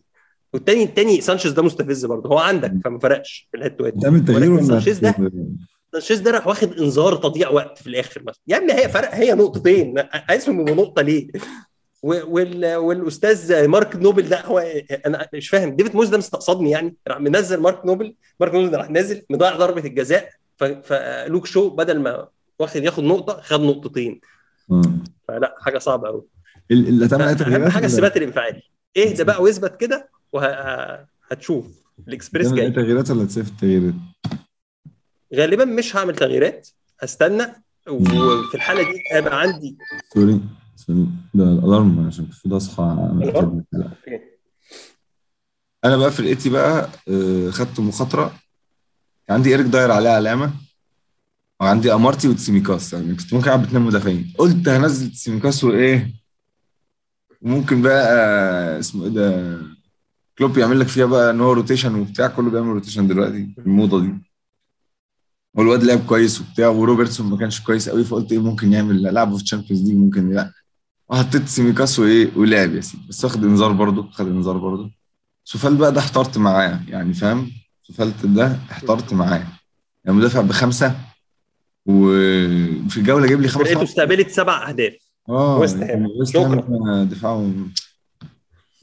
والتاني 0.53 0.83
التاني 0.85 1.21
سانشيز 1.21 1.53
ده 1.53 1.63
مستفز 1.63 2.05
برضه 2.07 2.31
هو 2.31 2.39
عندك 2.39 2.73
فما 2.85 2.99
فرقش 2.99 3.49
في 3.51 3.57
ال 3.57 3.61
head 3.61 3.77
to 3.77 3.85
head 3.85 3.99
تعمل 4.03 4.25
تغيير 4.25 4.63
سانشيز 4.63 4.99
ده 4.99 5.15
سانشيز 5.93 6.21
ده 6.21 6.31
راح 6.31 6.47
واخد 6.47 6.73
انذار 6.79 7.17
تضييع 7.17 7.49
وقت 7.49 7.79
في 7.79 7.87
الآخر 7.87 8.23
مثلا 8.23 8.41
يا 8.47 8.57
ابني 8.57 8.73
هي 8.73 8.89
فرق 8.89 9.15
هي 9.15 9.35
نقطتين 9.35 9.95
اسمه 10.31 10.65
نقطة 10.65 11.03
ليه. 11.03 11.29
والاستاذ 12.03 13.67
مارك 13.67 13.97
نوبل 13.97 14.29
ده 14.29 14.41
هو 14.41 14.59
أنا 15.07 15.29
مش 15.35 15.49
فاهم 15.49 15.77
ديفيد 15.77 15.97
مويس 15.97 16.09
ده 16.09 16.19
مستقصدني 16.19 16.71
يعني 16.71 16.97
راح 17.09 17.21
منزل 17.21 17.61
مارك 17.61 17.87
نوبل 17.87 18.15
مارك 18.41 18.55
نوبل 18.55 18.71
ده 18.71 18.79
راح 18.79 18.91
نازل 18.91 19.23
مضيع 19.31 19.57
ضربة 19.57 19.85
الجزاء. 19.85 20.29
فلوك 20.83 21.47
شو 21.47 21.71
بدل 21.71 22.01
ما 22.01 22.29
واخد 22.61 22.83
ياخد 22.85 23.05
نقطة 23.05 23.41
خد 23.41 23.61
نقطتين. 23.61 24.21
آه. 24.71 24.83
فلا 25.29 25.57
حاجة 25.61 25.79
صعبة 25.79 26.09
قوي 26.09 26.27
ال- 26.71 26.89
اللي 26.89 27.05
اهم 27.07 27.69
حاجة 27.71 27.87
الثبات 27.87 28.17
الانفعالي 28.17 28.63
اهدى 28.97 29.25
بقى 29.25 29.43
واثبت 29.43 29.77
كده 29.81 30.11
وهتشوف 30.33 31.67
الإكسبريس 32.09 32.53
جاي. 32.53 32.71
تغييرات 32.71 33.11
ولا 33.11 33.25
تسيب 33.25 33.47
التغييرات؟ 33.47 33.95
غالبا 35.35 35.65
مش 35.65 35.97
هعمل 35.97 36.17
تغييرات. 36.17 36.69
هستنى 37.01 37.47
وفي 37.89 38.55
الحالة 38.55 38.83
دي 38.83 39.03
هيبقى 39.13 39.41
عندي 39.41 39.79
sorry 40.15 40.41
sorry. 40.77 41.07
ده 41.35 41.45
ال 41.45 41.55
alarm 41.55 42.07
عشان 42.07 42.25
المفروض 42.25 42.55
أصحى. 42.55 42.83
أنا 45.85 45.97
بقى 45.97 46.11
فرقتي 46.11 46.51
بقى 46.51 46.89
آه، 47.09 47.51
خدت 47.51 47.81
مخاطرة. 47.81 48.35
عندي 49.31 49.51
إيريك 49.51 49.67
داير 49.67 49.91
عليه 49.91 50.11
علامة. 50.11 50.53
وعندي 51.61 51.95
أمارتي 51.95 52.29
وتسيميكاس 52.29 52.93
يعني 52.93 53.15
كنت 53.15 53.35
ممكن 53.35 53.47
ألعب 53.49 53.63
باثنين 53.63 53.83
مدافعين. 53.83 54.33
قلت 54.39 54.69
هنزل 54.69 55.11
تسيميكاس 55.13 55.65
وإيه 55.65 56.15
وممكن 57.43 57.83
بقى 57.83 58.07
آه، 58.19 58.79
اسمه 58.79 59.05
إيه 59.05 59.11
ده 59.11 59.59
كلوب 60.39 60.59
يعمل 60.59 60.81
لك 60.81 60.87
فيها 60.89 61.07
بقى 61.07 61.31
إن 61.31 61.41
هو 61.41 61.53
rotation 61.53 61.95
وبتاع 61.95 62.27
كله 62.27 62.51
بيعمل 62.51 62.67
rotation 62.69 63.07
دلوقتي 63.09 63.55
الموضة 63.59 64.01
دي. 64.01 64.15
والواد 65.55 65.85
لعب 65.85 66.07
كويس 66.07 66.41
وبتاع 66.41 66.69
وروبرتسون 66.69 67.27
ما 67.31 67.37
كانش 67.37 67.61
كويس 67.61 67.89
قوي 67.89 68.05
فقلت 68.05 68.33
إيه 68.33 68.39
ممكن 68.39 68.73
يعمل 68.73 69.03
لعبه 69.03 69.37
في 69.37 69.45
Champions 69.45 69.83
League 69.89 69.97
ممكن 69.97 70.31
لا. 70.33 70.53
وحطيت 71.09 71.49
سيميكاس 71.49 71.99
وإيه 71.99 72.31
ولعب 72.37 72.75
يا 72.75 72.81
سيدي. 72.81 73.03
بس 73.09 73.25
واخد 73.25 73.45
إنذار 73.45 73.73
برضه 73.73 74.11
خد 74.11 74.27
إنذار 74.27 74.57
برضه. 74.59 74.91
كوفال 75.45 75.77
بقى 75.77 75.93
ده 75.93 76.01
احترت 76.01 76.39
معاه 76.39 76.81
يعني 76.89 77.15
فاهم؟ 77.15 77.51
كوفال 77.83 78.27
ده 78.27 78.59
احترت 78.71 79.13
معاه 79.15 79.47
يعني 80.05 80.17
مدافع 80.19 80.41
بخمسة 80.41 80.95
وفي 81.91 82.97
الجولة 82.97 83.27
جايب 83.27 83.41
لي 83.41 83.49
فرقته 83.49 83.75
خمسه 83.75 83.83
استقبلت 83.85 84.31
سبع 84.31 84.69
أهداف. 84.69 84.93
آه 85.29 85.59
ويست 85.59 85.77
هام. 85.77 85.89
يعني 85.89 86.07
ويست 86.21 86.37
هام 86.37 87.05
دفاعه 87.05 87.51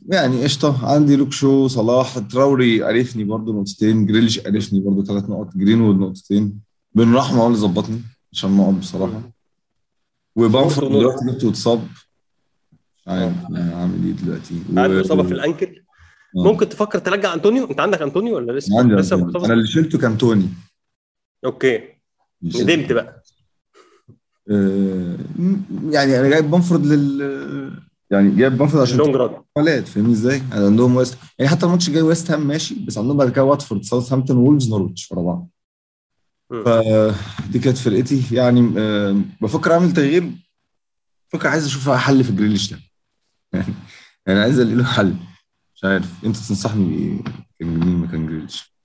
يعني 0.09 0.43
قشطة. 0.43 0.93
عندي 0.93 1.15
لوك 1.15 1.31
شو 1.31 1.67
صلاح 1.67 2.19
تراوري 2.19 2.83
قرفني 2.83 3.23
برضه 3.23 3.53
نقطتين 3.53 4.05
جريليش 4.05 4.45
قرفني 4.45 4.79
برضه 4.79 5.03
ثلاث 5.03 5.23
نقط 5.29 5.57
جرينوود 5.57 5.99
نقطتين. 5.99 6.59
بن 6.95 7.15
رحمة 7.15 7.41
هو 7.41 7.47
اللي 7.47 7.57
ظبطني 7.57 8.01
عشان 8.33 8.57
نقط 8.57 8.73
بصراحة. 8.73 9.21
وبامفورد 10.35 10.87
برضه 10.87 10.99
دلوقتي 10.99 11.25
جبته 11.25 11.49
اتصاب. 11.49 11.87
عارف 13.07 13.33
يعني 13.49 13.73
عامل 13.73 14.05
إيه 14.05 14.11
دلوقتي. 14.11 14.53
و- 14.73 15.01
إصابة 15.01 15.23
في 15.23 15.33
ال 15.33 15.40
ankle. 15.40 15.83
آه. 16.37 16.43
ممكن 16.43 16.69
تفكر 16.69 16.99
ترجع 16.99 17.33
أنطونيو؟ 17.33 17.65
أنت 17.65 17.79
عندك 17.79 18.01
أنطونيو 18.01 18.35
ولا 18.35 18.51
لسه؟ 18.51 18.79
عندي 18.79 18.95
لسه 18.95 19.15
أنا 19.15 19.53
اللي 19.53 19.67
شلته 19.67 19.97
كان 19.97 20.17
توني. 20.17 20.49
okay. 21.45 21.96
ندمت 22.43 22.91
بقى. 22.91 23.23
آه، 24.51 25.17
يعني 25.89 26.19
أنا 26.19 26.29
جايب 26.29 26.51
بامفورد 26.51 26.85
لل 26.85 27.21
يعني 28.11 28.35
جايب 28.35 28.57
بامفورد 28.57 28.81
عشان 28.81 28.97
long 28.97 29.15
run 29.15 29.43
حالات 29.55 29.87
فاهمني 29.87 30.13
إزاي؟ 30.13 30.41
عندهم 30.51 30.95
ويست 30.95 31.17
يعني 31.39 31.51
حتى 31.51 31.65
الماتش 31.65 31.87
الجاي 31.87 32.01
ويست 32.01 32.31
هام 32.31 32.47
ماشي 32.47 32.75
بس 32.85 32.97
عندهم 32.97 33.17
بعد 33.17 33.29
كده 33.31 33.43
واتفورد 33.43 33.83
ساوثهامبتون 33.83 34.37
وولفز 34.37 34.69
نورويتش 34.69 35.11
ورا 35.11 35.21
بعض. 35.21 35.49
فدي 36.49 37.59
كانت 37.59 37.77
فرقتي. 37.77 38.23
يعني 38.31 38.73
آه، 38.77 39.21
بفكر 39.41 39.73
أعمل 39.73 39.93
تغيير. 39.93 40.31
بفكر 41.33 41.47
عايز 41.47 41.65
أشوف 41.65 41.89
حل 41.89 42.23
في 42.23 42.31
جريليش 42.31 42.73
ده. 42.73 42.79
يعني 43.53 43.73
يعني 44.27 44.39
عايز 44.39 44.59
ألاقي 44.59 44.75
له 44.75 44.83
حل. 44.83 45.15
مش 45.75 45.83
عارف. 45.83 46.25
أنت 46.25 46.37
تنصحني 46.37 46.85
بإيه؟ 46.85 47.33
كان 47.59 47.67
مين 47.79 47.97
مكان 47.97 48.27
جريليش 48.27 48.76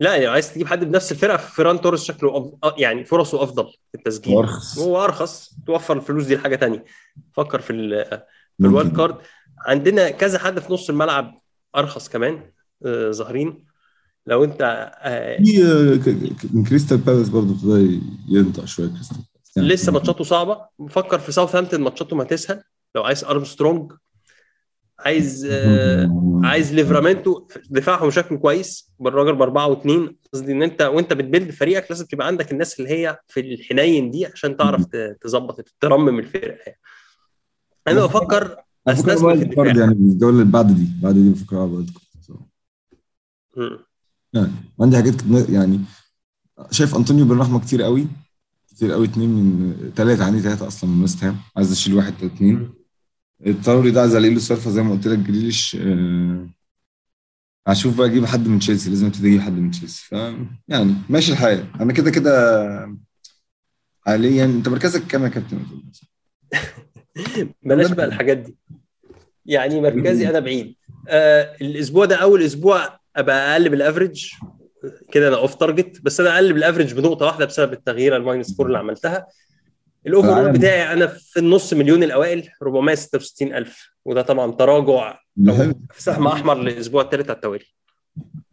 لا 0.00 0.14
يعني 0.14 0.26
عايز 0.26 0.54
تجيب 0.54 0.66
حد 0.66 0.84
بنفس 0.84 1.12
الفرقة 1.12 1.36
فيران 1.36 1.80
توريس 1.80 2.04
شكله 2.04 2.58
أف... 2.62 2.72
يعني 2.78 3.04
فرصه 3.04 3.42
أفضل 3.42 3.64
في 3.64 3.94
التسجيل. 3.94 4.34
وأرخص. 4.34 4.78
هو 4.78 5.04
أرخص 5.04 5.54
توفر 5.66 5.96
الفلوس 5.96 6.24
دي 6.24 6.34
لحاجة 6.34 6.56
تانية. 6.56 6.84
فكر 7.32 7.60
في 7.60 7.72
ال... 7.72 8.04
في 8.58 8.66
ال 8.66 8.72
wild 8.72 8.96
card. 8.96 9.16
عندنا 9.66 10.10
كذا 10.10 10.38
حد 10.38 10.58
في 10.58 10.72
نص 10.72 10.90
الملعب 10.90 11.40
أرخص 11.76 12.08
كمان 12.08 12.50
آه 12.86 13.10
ظاهرين 13.10 13.64
لو 14.26 14.44
أنت 14.44 14.90
آه 15.02 15.36
في 15.42 15.62
آه، 15.62 16.48
من 16.54 16.64
كريستال 16.64 16.96
بالاس 16.98 17.28
برضه 17.28 17.54
ابتدى 17.54 18.00
ينطق 18.28 18.64
شوية 18.64 18.88
كريستال. 18.88 19.18
لسه 19.56 19.92
ماتشاته 19.92 20.24
صعبة. 20.24 20.60
بفكر 20.78 21.18
في 21.18 21.32
ساوثهامبتون 21.32 21.80
ماتشاته 21.80 22.16
ما 22.16 22.24
تسهل. 22.24 22.62
لو 22.94 23.02
عايز 23.02 23.24
أرمسترونج 23.24 23.92
عايز 24.98 25.46
آه 25.50 26.40
عايز 26.44 26.74
ليفرامنتو 26.74 27.46
دفاعهم 27.70 28.10
شكله 28.10 28.38
كويس 28.38 28.92
بالراجل 29.00 29.36
بأربعة 29.36 29.66
واثنين 29.66 30.16
قصدي 30.32 30.52
إن 30.52 30.62
أنت 30.62 30.82
وأنت 30.82 31.12
بت 31.12 31.23
build 31.23 31.50
فريقك 31.50 31.90
لازم 31.90 32.06
تبقى 32.06 32.26
عندك 32.26 32.52
الناس 32.52 32.80
اللي 32.80 32.90
هي 32.90 33.18
في 33.28 33.40
الحنين 33.40 34.10
دي 34.10 34.26
عشان 34.26 34.56
تعرف 34.56 34.84
تظبط 35.20 35.74
ترمم 35.80 36.18
الفرقة 36.18 36.58
يعني. 36.66 36.80
أنا 37.88 38.06
بفكر 38.06 38.56
أستثمر 38.88 39.36
في 39.36 39.42
الدفاع. 39.42 39.66
يعني 39.66 39.92
الجوله 39.92 40.42
اللي 40.42 40.52
بعد 40.52 40.74
دي 40.74 40.88
بعد 41.02 41.14
دي 41.14 41.30
بفكر 41.30 41.64
ألعب. 41.64 41.86
يعني 44.32 44.52
عندي 44.80 44.96
حاجات 44.96 45.14
يعني 45.50 45.80
شايف 46.70 46.96
أنطونيو 46.96 47.24
بن 47.24 47.38
رحمة 47.38 47.60
كتير 47.60 47.82
قوي 47.82 48.06
كتير 48.68 48.92
قوي 48.92 49.06
اتنين 49.06 49.30
من 49.30 49.74
ثلاثة 49.96 50.24
عندي 50.24 50.40
ثلاثة 50.40 50.66
أصلا 50.66 50.90
من 50.90 51.02
ويست 51.02 51.24
هام 51.24 51.36
عايز 51.56 51.72
أشيل 51.72 51.94
واحد 51.94 52.14
أو 52.22 52.28
التراوري 53.46 53.90
ده 53.90 54.00
عايز 54.00 54.14
الاقي 54.14 54.34
له 54.34 54.40
صرفه 54.40 54.70
زي 54.70 54.82
ما 54.82 54.92
قلت 54.92 55.06
لك 55.06 55.18
جريليش 55.18 55.76
آه 55.80 56.48
هشوف 57.68 57.98
بقى 57.98 58.06
أجيب 58.06 58.24
حد 58.26 58.48
من 58.48 58.58
تشيلسي 58.58 58.90
لازم 58.90 59.06
ابتدي 59.06 59.28
أجيب 59.28 59.40
حد 59.40 59.52
من 59.52 59.70
تشيلسي. 59.70 60.04
ف 60.06 60.12
يعني 60.68 60.94
ماشي 61.08 61.32
الحال. 61.32 61.66
أنا 61.80 61.92
كده 61.92 62.10
كده 62.10 62.32
حاليا 64.06 64.44
انت 64.44 64.68
مركزك 64.68 65.06
كام 65.06 65.24
يا 65.24 65.28
كابتن؟ 65.28 65.58
بلاش 67.62 67.90
بقى 67.96 68.06
الحاجات 68.06 68.36
دي. 68.38 68.56
يعني 69.46 69.80
مركزي 69.80 70.28
أنا 70.30 70.40
بعيد. 70.40 70.74
آه 71.08 71.56
الأسبوع 71.62 72.04
ده 72.04 72.16
أول 72.16 72.42
أسبوع 72.42 72.98
أبقى 73.16 73.52
أقل 73.52 73.68
بال 73.68 73.82
average 73.82 74.30
كده 75.12 75.28
أنا 75.28 75.36
off 75.36 75.54
target 75.54 76.00
بس 76.02 76.20
أنا 76.20 76.34
أقل 76.34 76.52
بال 76.52 76.61
average 76.61 76.94
بنقطة 76.94 77.26
واحدة 77.26 77.44
بسبب 77.44 77.72
التغيير 77.72 78.16
ال 78.16 78.23
minus 78.23 78.56
four 78.56 78.66
اللي 78.66 78.78
عملتها. 78.78 79.26
العالم. 80.06 80.52
بتاعي 80.52 80.92
أنا 80.92 81.06
في 81.06 81.40
النص 81.40 81.72
مليون 81.72 82.02
الأوائل 82.02 82.48
466 82.62 83.54
ألف. 83.54 83.90
وده 84.04 84.22
طبعا 84.22 84.52
تراجع. 84.52 85.18
في 85.92 86.02
سهم 86.02 86.26
أحمر 86.26 86.58
للاسبوع 86.58 87.02
الثالث 87.02 87.30
على 87.30 87.36
التوالي. 87.36 87.64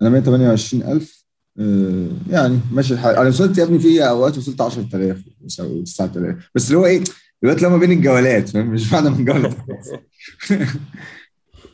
أنا 0.02 0.10
128000 0.10 1.26
آه، 1.60 2.08
يعني 2.30 2.60
ماشي 2.72 2.94
الحال. 2.94 3.16
أنا 3.16 3.30
وصلت 3.30 3.58
يا 3.58 3.64
ابني 3.64 3.80
في 3.80 4.08
أوقات 4.10 4.38
وصلت 4.38 4.62
10000 4.62 5.18
و 5.60 5.84
9000 5.84 6.50
بس 6.56 6.68
اللي 6.68 6.78
هو 6.80 6.86
إيه 6.86 7.04
دلوقتي 7.42 7.66
لما 7.66 7.78
بين 7.78 7.92
الجولات 7.92 8.50
فاهم؟ 8.50 8.68
مش 8.68 8.92
بعد 8.92 9.08
من 9.08 9.26
جوله. 9.26 9.56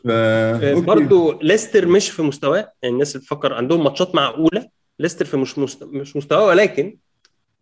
برضو 0.81 1.39
ليستر 1.41 1.85
مش 1.85 2.09
في 2.09 2.21
مستواه. 2.21 2.73
يعني 2.81 2.93
الناس 2.93 3.15
اللي 3.15 3.23
بتفكر 3.23 3.53
عندهم 3.53 3.83
ماتشات 3.83 4.15
معقولة 4.15 4.69
ليستر 4.99 5.25
في 5.25 5.37
مش 5.37 5.57
مست... 5.57 5.83
مش 5.83 6.15
مستواه 6.15 6.45
ولكن 6.45 6.97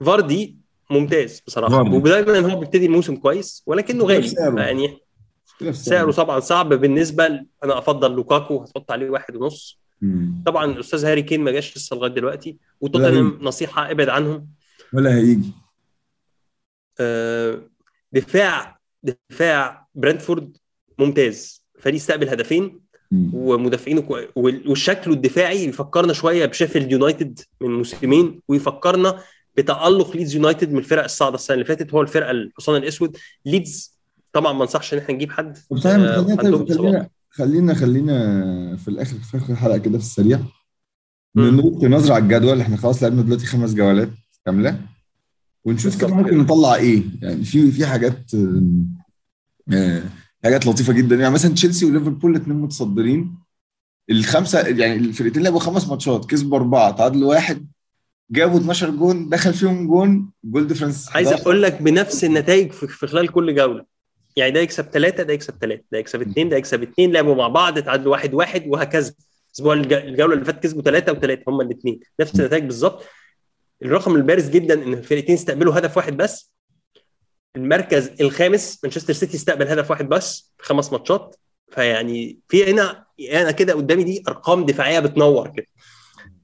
فاردي 0.05 0.58
ممتاز 0.89 1.41
بصراحة 1.47 1.75
فاردي. 1.75 1.97
ودايما 1.97 2.39
هو 2.53 2.59
بيبتدي 2.59 2.85
الموسم 2.85 3.15
كويس 3.15 3.63
ولكنه 3.65 4.03
غالي. 4.05 4.33
يعني 4.57 4.97
سعره 5.71 6.11
طبعا 6.11 6.39
صعب 6.39 6.73
بالنسبة 6.73 7.27
ل... 7.27 7.45
أنا 7.63 7.77
أفضل 7.77 8.11
لوكاكو 8.15 8.57
هتحط 8.63 8.91
عليه 8.91 9.09
واحد 9.09 9.35
ونص 9.35 9.79
مم. 10.01 10.43
طبعا 10.45 10.65
الأستاذ 10.65 11.05
هاري 11.05 11.21
كين 11.21 11.41
ما 11.41 11.51
جاش 11.51 11.77
لسه 11.77 11.95
لغاية 11.95 12.11
دلوقتي 12.11 12.57
وتوتنهام 12.81 13.39
نصيحة 13.41 13.91
ابعد 13.91 14.09
عنهم 14.09 14.47
ولا 14.93 15.15
هيجي 15.17 15.51
آه، 16.99 17.61
دفاع 18.11 18.79
دفاع 19.03 19.87
برنتفورد 19.95 20.57
ممتاز 20.99 21.63
فريق 21.79 21.95
استقبل 21.95 22.29
هدفين 22.29 22.79
مم. 23.11 23.31
ومدافعينه 23.33 24.01
كو... 24.01 24.17
وال- 24.35 24.69
والشكل 24.69 25.11
الدفاعي 25.11 25.65
يفكرنا 25.65 26.13
شوية 26.13 26.45
بشيفيلد 26.45 26.91
يونايتد 26.91 27.39
من 27.61 27.69
موسمين 27.69 28.41
ويفكرنا 28.47 29.19
بتألق 29.57 30.15
ليدز 30.15 30.35
يونايتد 30.35 30.71
من 30.71 30.77
الفرق 30.77 31.03
الصاعدة 31.03 31.35
السنة 31.35 31.53
اللي 31.53 31.65
فاتت 31.65 31.93
هو 31.93 32.01
الفرقة 32.01 32.31
الحصان 32.31 32.75
الأسود. 32.75 33.17
ليدز 33.45 33.99
طبعا 34.33 34.53
ما 34.53 34.61
انصحش 34.61 34.93
إن 34.93 34.99
إحنا 34.99 35.15
نجيب 35.15 35.31
حد. 35.31 35.57
آه، 35.71 35.75
خلينا 35.75 36.13
عندهم 36.13 36.65
طيب. 36.65 36.77
خلينا 36.77 37.09
خلينا 37.29 37.73
خلينا 37.73 38.75
في 38.75 38.87
الآخر 38.87 39.17
في 39.17 39.37
آخر 39.37 39.53
الحلقة 39.53 39.77
كده 39.77 39.97
في 39.97 40.03
السريع. 40.03 40.39
نلقي 41.35 41.87
نظره 41.87 42.13
على 42.13 42.23
الجدول 42.23 42.61
إحنا 42.61 42.77
خلاص 42.77 43.03
لعبنا 43.03 43.21
دلوقتي 43.21 43.45
خمس 43.45 43.73
جولات 43.73 44.09
كاملة. 44.45 44.81
ونشوف 45.65 46.01
كده. 46.01 46.15
ممكن. 46.15 46.37
نطلع 46.37 46.75
إيه. 46.75 47.03
يعني 47.21 47.43
في 47.43 47.71
في 47.71 47.85
حاجات 47.85 48.31
آه، 49.73 50.03
حاجات 50.43 50.67
لطيفة 50.67 50.93
جدا. 50.93 51.15
يعني 51.15 51.33
مثلا 51.33 51.53
تشيلسي 51.53 51.85
وليفربول 51.85 52.31
الاثنين 52.31 52.57
متصدرين. 52.57 53.35
الخمسة 54.09 54.67
يعني 54.67 54.95
الفرقتين 54.95 55.43
لعبوا 55.43 55.59
خمس 55.59 55.87
ماتشات 55.87 56.25
كسبوا 56.25 56.57
أربعة 56.57 56.91
تعادلوا 56.91 57.29
واحد. 57.29 57.67
جابوا 58.31 58.59
12 58.59 58.89
جون 58.89 59.29
دخل 59.29 59.53
فيهم 59.53 59.87
جون 59.87 60.31
goal 60.43 60.67
difference 60.67 61.09
عايز 61.15 61.27
11. 61.27 61.43
أقول 61.43 61.63
لك 61.63 61.81
بنفس 61.81 62.23
النتائج 62.23 62.71
في 62.71 63.07
خلال 63.07 63.31
كل 63.31 63.55
جولة. 63.55 63.85
يعني 64.35 64.51
ده 64.51 64.59
يكسب 64.59 64.83
ثلاثة 64.85 65.23
ده 65.23 65.33
يكسب 65.33 65.53
ثلاثة 65.61 65.83
ده 65.91 65.97
يكسب 65.97 66.21
اثنين 66.21 66.49
ده 66.49 66.57
يكسب 66.57 66.81
اثنين 66.83 67.11
لعبوا 67.11 67.35
مع 67.35 67.47
بعض 67.47 67.79
تعادلوا 67.79 68.11
واحد 68.11 68.33
واحد 68.33 68.63
وهكذا. 68.67 69.13
الأسبوع 69.49 69.73
الج- 69.73 69.93
الجولة 69.93 70.33
اللي 70.33 70.45
فاتت 70.45 70.63
كسبوا 70.63 70.81
ثلاثة 70.81 71.11
وثلاثه 71.11 71.43
هم 71.47 71.61
الاثنين 71.61 71.99
نفس 72.19 72.39
النتائج 72.39 72.63
بالظبط. 72.63 73.05
الرقم 73.83 74.15
البارز 74.15 74.49
جدا 74.49 74.73
إن 74.83 74.93
الفرقتين 74.93 75.35
استقبلوا 75.35 75.77
هدف 75.79 75.97
واحد 75.97 76.17
بس. 76.17 76.53
المركز 77.55 78.11
الخامس 78.21 78.79
مانشستر 78.83 79.13
سيتي 79.13 79.37
استقبل 79.37 79.67
هدف 79.67 79.91
واحد 79.91 80.09
بس 80.09 80.53
في 80.57 80.65
خمس 80.65 80.91
ماتشات. 80.93 81.35
فيعني 81.71 82.39
في 82.47 82.71
هنا 82.71 83.05
أنا 83.31 83.51
كده 83.51 83.73
قدامي 83.73 84.03
دي 84.03 84.23
أرقام 84.27 84.65
دفاعية 84.65 84.99
بتنور 84.99 85.47
كده. 85.47 85.65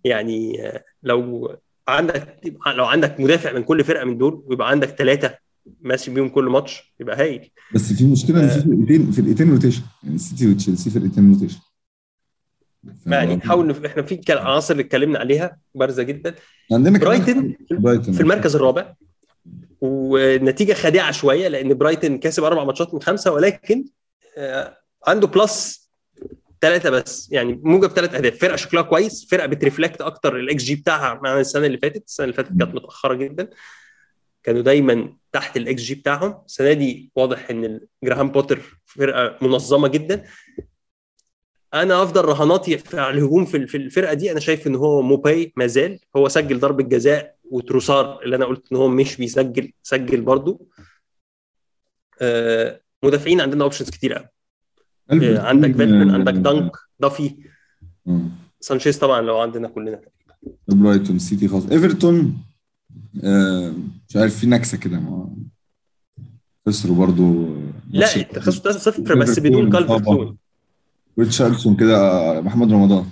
يعني 0.03 0.67
آه، 0.67 0.83
لو 1.03 1.55
عندك 1.87 2.39
لو 2.67 2.85
عندك 2.85 3.19
مدافع 3.19 3.51
من 3.51 3.63
كل 3.63 3.83
فرقة 3.83 4.05
من 4.05 4.17
دول 4.17 4.43
ويبقى 4.45 4.69
عندك 4.69 4.89
ثلاثة 4.89 5.37
ماشي 5.81 6.11
بيهم 6.11 6.29
كل 6.29 6.43
ماتش 6.43 6.95
يبقى 6.99 7.17
هايل. 7.19 7.51
بس 7.73 7.93
في 7.93 8.05
مشكلة 8.05 8.43
إن 8.43 8.49
في 8.49 8.59
فرقتين 8.59 9.11
فرقتين 9.11 9.51
rotation. 9.51 9.81
يعني 10.03 10.15
السيتي 10.15 10.51
وتشيلسي 10.51 10.89
فرقتين 10.89 11.33
روتيشن. 11.33 11.59
يعني 13.05 13.35
نحاول 13.35 13.67
نف... 13.67 13.85
إحنا 13.85 14.03
في 14.03 14.21
عناصر 14.29 14.71
اللي 14.71 14.83
اتكلمنا 14.83 15.19
عليها 15.19 15.57
بارزة 15.75 16.03
جدا. 16.03 16.35
عندنا 16.71 16.99
برايتن 16.99 17.55
في 18.13 18.21
المركز 18.21 18.55
الرابع. 18.55 18.93
والنتيجه 19.81 20.73
خادعة 20.73 21.11
شوية 21.11 21.47
لأن 21.47 21.73
برايتن 21.73 22.17
كسب 22.17 22.43
أربع 22.43 22.63
ماتشات 22.63 22.93
من 22.93 23.01
خمسة 23.01 23.31
ولكن 23.31 23.85
آه، 24.37 24.77
عنده 25.07 25.27
plus 25.27 25.84
ثلاثة 26.65 26.89
بس. 26.89 27.31
يعني 27.31 27.59
موجب 27.63 27.89
ثلاث 27.89 28.15
أهداف. 28.15 28.37
فرقة 28.37 28.55
شكلها 28.55 28.83
كويس 28.83 29.27
فرقة 29.31 29.45
بت 29.47 29.59
reflect 29.59 30.01
أكتر 30.01 30.35
الاكس 30.35 30.63
جي 30.63 30.75
بتاعها 30.75 31.19
عن 31.23 31.39
السنة 31.39 31.65
اللي 31.65 31.77
فاتت. 31.77 32.03
السنة 32.07 32.23
اللي 32.23 32.35
فاتت 32.35 32.49
كانت 32.49 32.75
متأخرة 32.75 33.13
جدا. 33.13 33.49
كانوا 34.43 34.61
دايما 34.61 35.17
تحت 35.31 35.57
الاكس 35.57 35.81
جي 35.81 35.95
بتاعهم. 35.95 36.41
السنة 36.45 36.73
دي 36.73 37.11
واضح 37.15 37.49
إن 37.49 37.79
جراهام 38.03 38.31
بوتر 38.31 38.59
فرقة 38.85 39.37
منظمة 39.41 39.87
جدا. 39.87 40.23
أنا 41.73 42.03
أفضل 42.03 42.25
رهاناتي 42.25 42.83
على 42.93 43.17
الهجوم 43.17 43.45
في 43.45 43.67
في 43.67 43.77
الفرقة 43.77 44.13
دي. 44.13 44.31
أنا 44.31 44.39
شايف 44.39 44.67
إن 44.67 44.75
هو 44.75 45.01
موباي 45.01 45.53
ما 45.55 45.67
زال. 45.67 45.99
هو 46.15 46.27
سجل 46.29 46.59
ضربة 46.59 46.83
جزاء 46.83 47.35
وتروسار 47.51 48.21
اللي 48.23 48.35
أنا 48.35 48.45
قلت 48.45 48.71
إن 48.71 48.77
هو 48.77 48.87
مش 48.87 49.17
بيسجل 49.17 49.73
سجل 49.83 50.21
برضو 50.21 50.67
آه، 52.21 52.81
مدافعين 53.03 53.41
عندنا 53.41 53.63
options 53.63 53.89
كتير 53.89 54.13
قوي. 54.13 54.34
عندك 55.11 55.75
فيلتمن 55.75 56.11
عندك 56.11 56.33
دانك 56.33 56.71
دافي 56.99 57.35
آه. 58.07 58.21
سانشيز 58.59 58.97
طبعا 58.97 59.21
لو 59.21 59.37
عندنا 59.39 59.67
كلنا. 59.67 59.99
برايتن 60.67 61.19
سيتي 61.19 61.47
خلاص. 61.47 61.65
إيفرتون 61.65 62.37
آه 63.23 63.73
مش 64.09 64.15
عارف 64.15 64.39
في 64.39 64.47
نكسة 64.47 64.77
كده 64.77 64.99
ما 64.99 65.35
خسروا 66.67 66.95
برضو 66.95 67.55
لا 67.91 68.07
خسروا 68.39 68.73
3-0 69.13 69.17
بس 69.17 69.39
بدون 69.39 69.69
كالفرت 69.71 70.35
ريتشاردسون 71.19 71.75
كده 71.75 72.41
محمد 72.41 72.71
رمضان. 72.71 73.05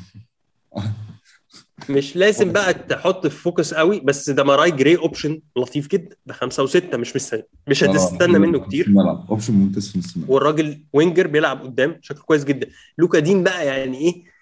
مش 1.89 2.15
لازم 2.15 2.51
بقى 2.51 2.73
تحط 2.73 3.27
في 3.27 3.35
focus 3.37 3.73
قوي 3.73 3.99
بس 3.99 4.29
ديماراي 4.29 4.71
جراي 4.71 4.97
option 4.97 5.39
لطيف 5.57 5.87
جدا. 5.87 6.15
ده 6.25 6.33
خمسة 6.33 6.63
وستة 6.63 6.97
مش 6.97 7.15
مستني. 7.15 7.43
مش 7.67 7.83
هتستنى 7.83 8.39
منه 8.39 8.59
كتير. 8.59 8.93
option 9.29 9.53
ممتاز 9.53 9.87
في 9.89 9.99
نص 9.99 10.13
الملعب. 10.15 10.29
والراجل 10.29 10.83
winger 10.93 11.27
بيلعب 11.27 11.61
قدام 11.63 11.99
شكله 12.01 12.21
كويس 12.21 12.43
جدا. 12.43 12.67
لوكا 12.97 13.19
دين 13.19 13.43
بقى 13.43 13.65
يعني 13.67 13.97
إيه؟ 13.97 14.33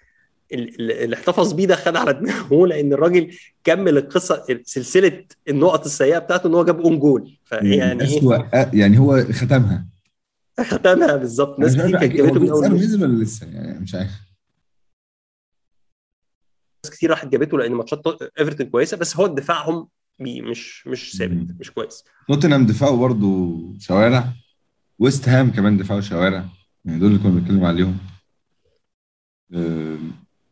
ال- 0.52 0.80
ال- 0.80 0.92
اللي 0.92 1.16
احتفظ 1.16 1.52
بيه 1.52 1.66
ده 1.66 1.76
خد 1.76 1.96
على 1.96 2.12
دماغه 2.12 2.66
لأن 2.66 2.92
الراجل 2.92 3.30
كمل 3.64 3.98
القصة 3.98 4.44
سلسلة 4.64 5.24
النقط 5.48 5.84
السيئة 5.84 6.18
بتاعته 6.18 6.46
إن 6.46 6.54
هو 6.54 6.64
جاب 6.64 6.80
own 6.80 6.98
goal 6.98 7.38
فيعني 7.44 8.04
أسوأ 8.04 8.36
يعني 8.74 8.98
هو 8.98 9.24
ختمها. 9.32 9.86
ختمها 10.70 11.16
بالظبط. 11.16 11.58
ناس 11.58 11.76
مش 11.76 11.82
كتير 11.82 11.98
كانت 12.00 12.12
جابته 12.12 12.40
من 12.40 12.48
أول. 12.50 12.68
نزل 12.68 13.02
ولا 13.02 13.24
لسه؟ 13.24 13.46
يعني 13.46 13.80
مش 13.80 13.94
عارف. 13.94 14.10
كتير 16.90 17.10
راحت 17.10 17.28
جابته 17.28 17.58
لأن 17.58 17.72
ماتشات 17.72 18.02
إيفرتون 18.40 18.66
كويسة 18.66 18.96
بس 18.96 19.16
هو 19.16 19.26
دفاعهم 19.26 19.88
مش 20.20 20.86
مش 20.86 21.16
ثابت 21.16 21.60
مش 21.60 21.70
كويس. 21.70 22.04
توتنهام 22.28 22.66
دفاعه 22.66 22.96
برضو 22.96 23.58
شوارع. 23.78 24.32
ويست 24.98 25.28
هام 25.28 25.50
كمان 25.50 25.76
دفاعه 25.76 26.00
شوارع. 26.00 26.44
يعني 26.84 26.98
دول 26.98 27.08
اللي 27.08 27.22
كنا 27.22 27.30
بنتكلم 27.30 27.64
عليهم. 27.64 27.98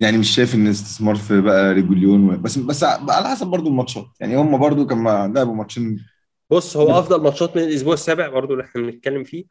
يعني 0.00 0.18
مش 0.18 0.34
شايف 0.34 0.54
إن 0.54 0.66
استثمار 0.66 1.14
في 1.14 1.40
بقى 1.40 1.74
ريجيلون 1.74 2.42
بس 2.42 2.58
بس 2.58 2.84
على 2.84 3.28
حسب 3.28 3.46
برضو 3.46 3.68
الماتشات. 3.68 4.06
يعني 4.20 4.36
هم 4.36 4.58
برضو 4.58 4.86
كان 4.86 5.04
لعبوا 5.34 5.54
ماتشين. 5.54 6.06
بص 6.50 6.76
هو 6.76 6.98
أفضل 6.98 7.22
ماتشات 7.22 7.56
من 7.56 7.62
الأسبوع 7.62 7.94
السابع 7.94 8.28
برضو 8.28 8.52
اللي 8.52 8.64
إحنا 8.64 8.82
بنتكلم 8.82 9.24
فيه. 9.24 9.44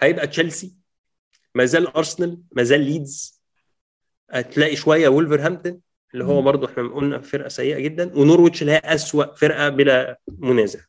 هيبقى 0.00 0.26
تشيلسي. 0.26 0.76
ما 1.54 1.64
زال 1.64 1.86
أرسنال 1.86 2.42
ما 2.52 2.62
زال 2.62 2.80
ليدز. 2.80 3.42
هتلاقي 4.30 4.76
شوية 4.76 5.08
وولفرهامبتون. 5.08 5.80
اللي 6.16 6.24
هو 6.24 6.42
برضو 6.42 6.66
إحنا 6.66 6.88
قلنا 6.88 7.20
فرقة 7.20 7.48
سيئة 7.48 7.78
جدا 7.78 8.18
ونورويتش 8.18 8.62
اللي 8.62 8.72
هي 8.72 8.80
أسوأ 8.84 9.34
فرقة 9.34 9.68
بلا 9.68 10.20
منازع. 10.38 10.80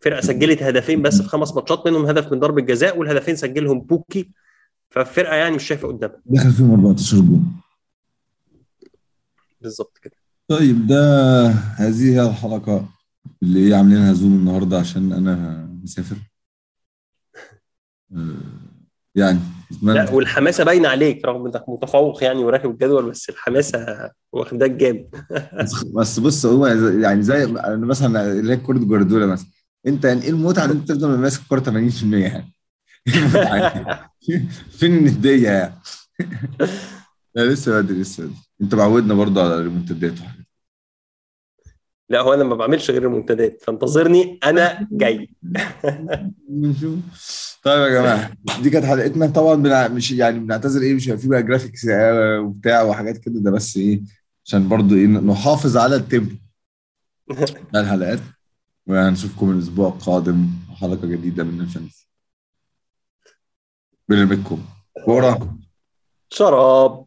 فرقة 0.00 0.20
سجلت 0.20 0.62
هدفين 0.62 1.02
بس 1.02 1.22
في 1.22 1.28
خمس 1.28 1.54
ماتشات 1.54 1.86
منهم 1.86 2.06
هدف 2.06 2.32
من 2.32 2.40
ضربة 2.40 2.62
جزاء 2.62 2.98
والهدفين 2.98 3.36
سجلهم 3.36 3.80
بوكي. 3.80 4.30
فالفرقة 4.90 5.34
يعني 5.34 5.56
مش 5.56 5.64
شايفة 5.66 5.88
قدامها. 5.88 6.22
دخل 6.26 6.50
فيهم 6.52 6.70
14 6.70 7.16
جون. 7.16 7.60
بالظبط 9.60 9.98
كده. 9.98 10.16
طيب 10.48 10.86
ده 10.86 11.46
هذه 11.76 12.12
هي 12.14 12.28
الحلقة 12.28 12.88
اللي 13.42 13.68
هي 13.68 13.74
عاملينها 13.74 14.12
زوم 14.12 14.32
النهاردة 14.32 14.78
عشان 14.78 15.12
أنا 15.12 15.68
مسافر. 15.82 16.16
آه، 18.16 18.34
يعني 19.14 19.38
لا 19.82 20.10
والحماسة 20.10 20.64
باينة 20.64 20.88
عليك 20.88 21.24
رغم 21.24 21.46
إنك 21.46 21.68
متفوق 21.68 22.24
يعني 22.24 22.44
وراكب 22.44 22.70
الجدول 22.70 23.10
بس 23.10 23.28
الحماسة 23.30 24.10
واخداك 24.32 24.70
جامد. 24.70 25.06
بس- 25.94 26.18
بص 26.18 26.46
هو 26.46 26.66
يعني 26.66 27.22
زي 27.22 27.46
مثلا 27.66 28.32
اللي 28.32 28.52
هي 28.52 28.56
كرة 28.56 28.78
جوارديولا 28.78 29.26
مثلا. 29.26 29.48
أنت 29.86 30.04
يعني 30.04 30.22
إيه 30.22 30.30
المتعة 30.30 30.64
إن 30.64 30.70
أنت 30.70 30.88
تفضل 30.88 31.18
ماسك 31.18 31.42
الكوره 31.42 31.60
80% 31.60 32.26
يعني؟ 32.26 32.52
فين 34.78 34.96
الندية 34.96 35.50
يعني؟ 35.50 35.74
لا 37.34 37.42
لسه 37.44 37.80
بدري 37.80 38.00
لسه 38.00 38.22
بدري. 38.24 38.36
أنت 38.62 38.74
معودنا 38.74 39.14
برضه 39.14 39.42
على 39.44 39.54
الريمونتادات 39.54 40.12
لا 42.12 42.20
هو 42.20 42.34
أنا 42.34 42.44
ما 42.44 42.54
بعملش 42.54 42.90
غير 42.90 43.02
الريمونتادات 43.06 43.62
فانتظرني 43.62 44.38
أنا 44.44 44.88
جاي. 44.92 45.34
بنشوف 46.48 46.98
طيب 47.64 47.82
يا 47.82 48.00
جماعة 48.00 48.30
دي 48.62 48.70
كانت 48.70 48.84
حلقتنا. 48.84 49.26
طبعا 49.26 49.54
بنع... 49.54 49.88
مش 49.88 50.12
يعني 50.12 50.38
بنعتذر 50.38 50.82
إيه 50.82 50.94
مش 50.94 51.10
في 51.10 51.28
بقى 51.28 51.42
graphics 51.42 51.86
آه، 51.88 52.40
وبتاع 52.40 52.82
وحاجات 52.82 53.18
كده 53.18 53.40
ده 53.40 53.50
بس 53.50 53.76
إيه 53.76 54.02
عشان 54.44 54.68
برضه 54.68 54.96
إيه 54.96 55.06
نحافظ 55.06 55.76
على 55.76 55.96
ال 55.96 56.02
tempo 56.02 56.34
بتاع 57.30 57.80
الحلقات 57.82 58.20
وهنشوفكم 58.86 59.50
الأسبوع 59.50 59.88
القادم 59.88 60.46
حلقة 60.80 61.06
جديدة 61.06 61.44
من 61.44 61.60
ال 61.60 61.66
fantasy 61.66 62.08
بنرميكم 64.08 64.64
كوره 65.04 65.56
شراب. 66.30 67.04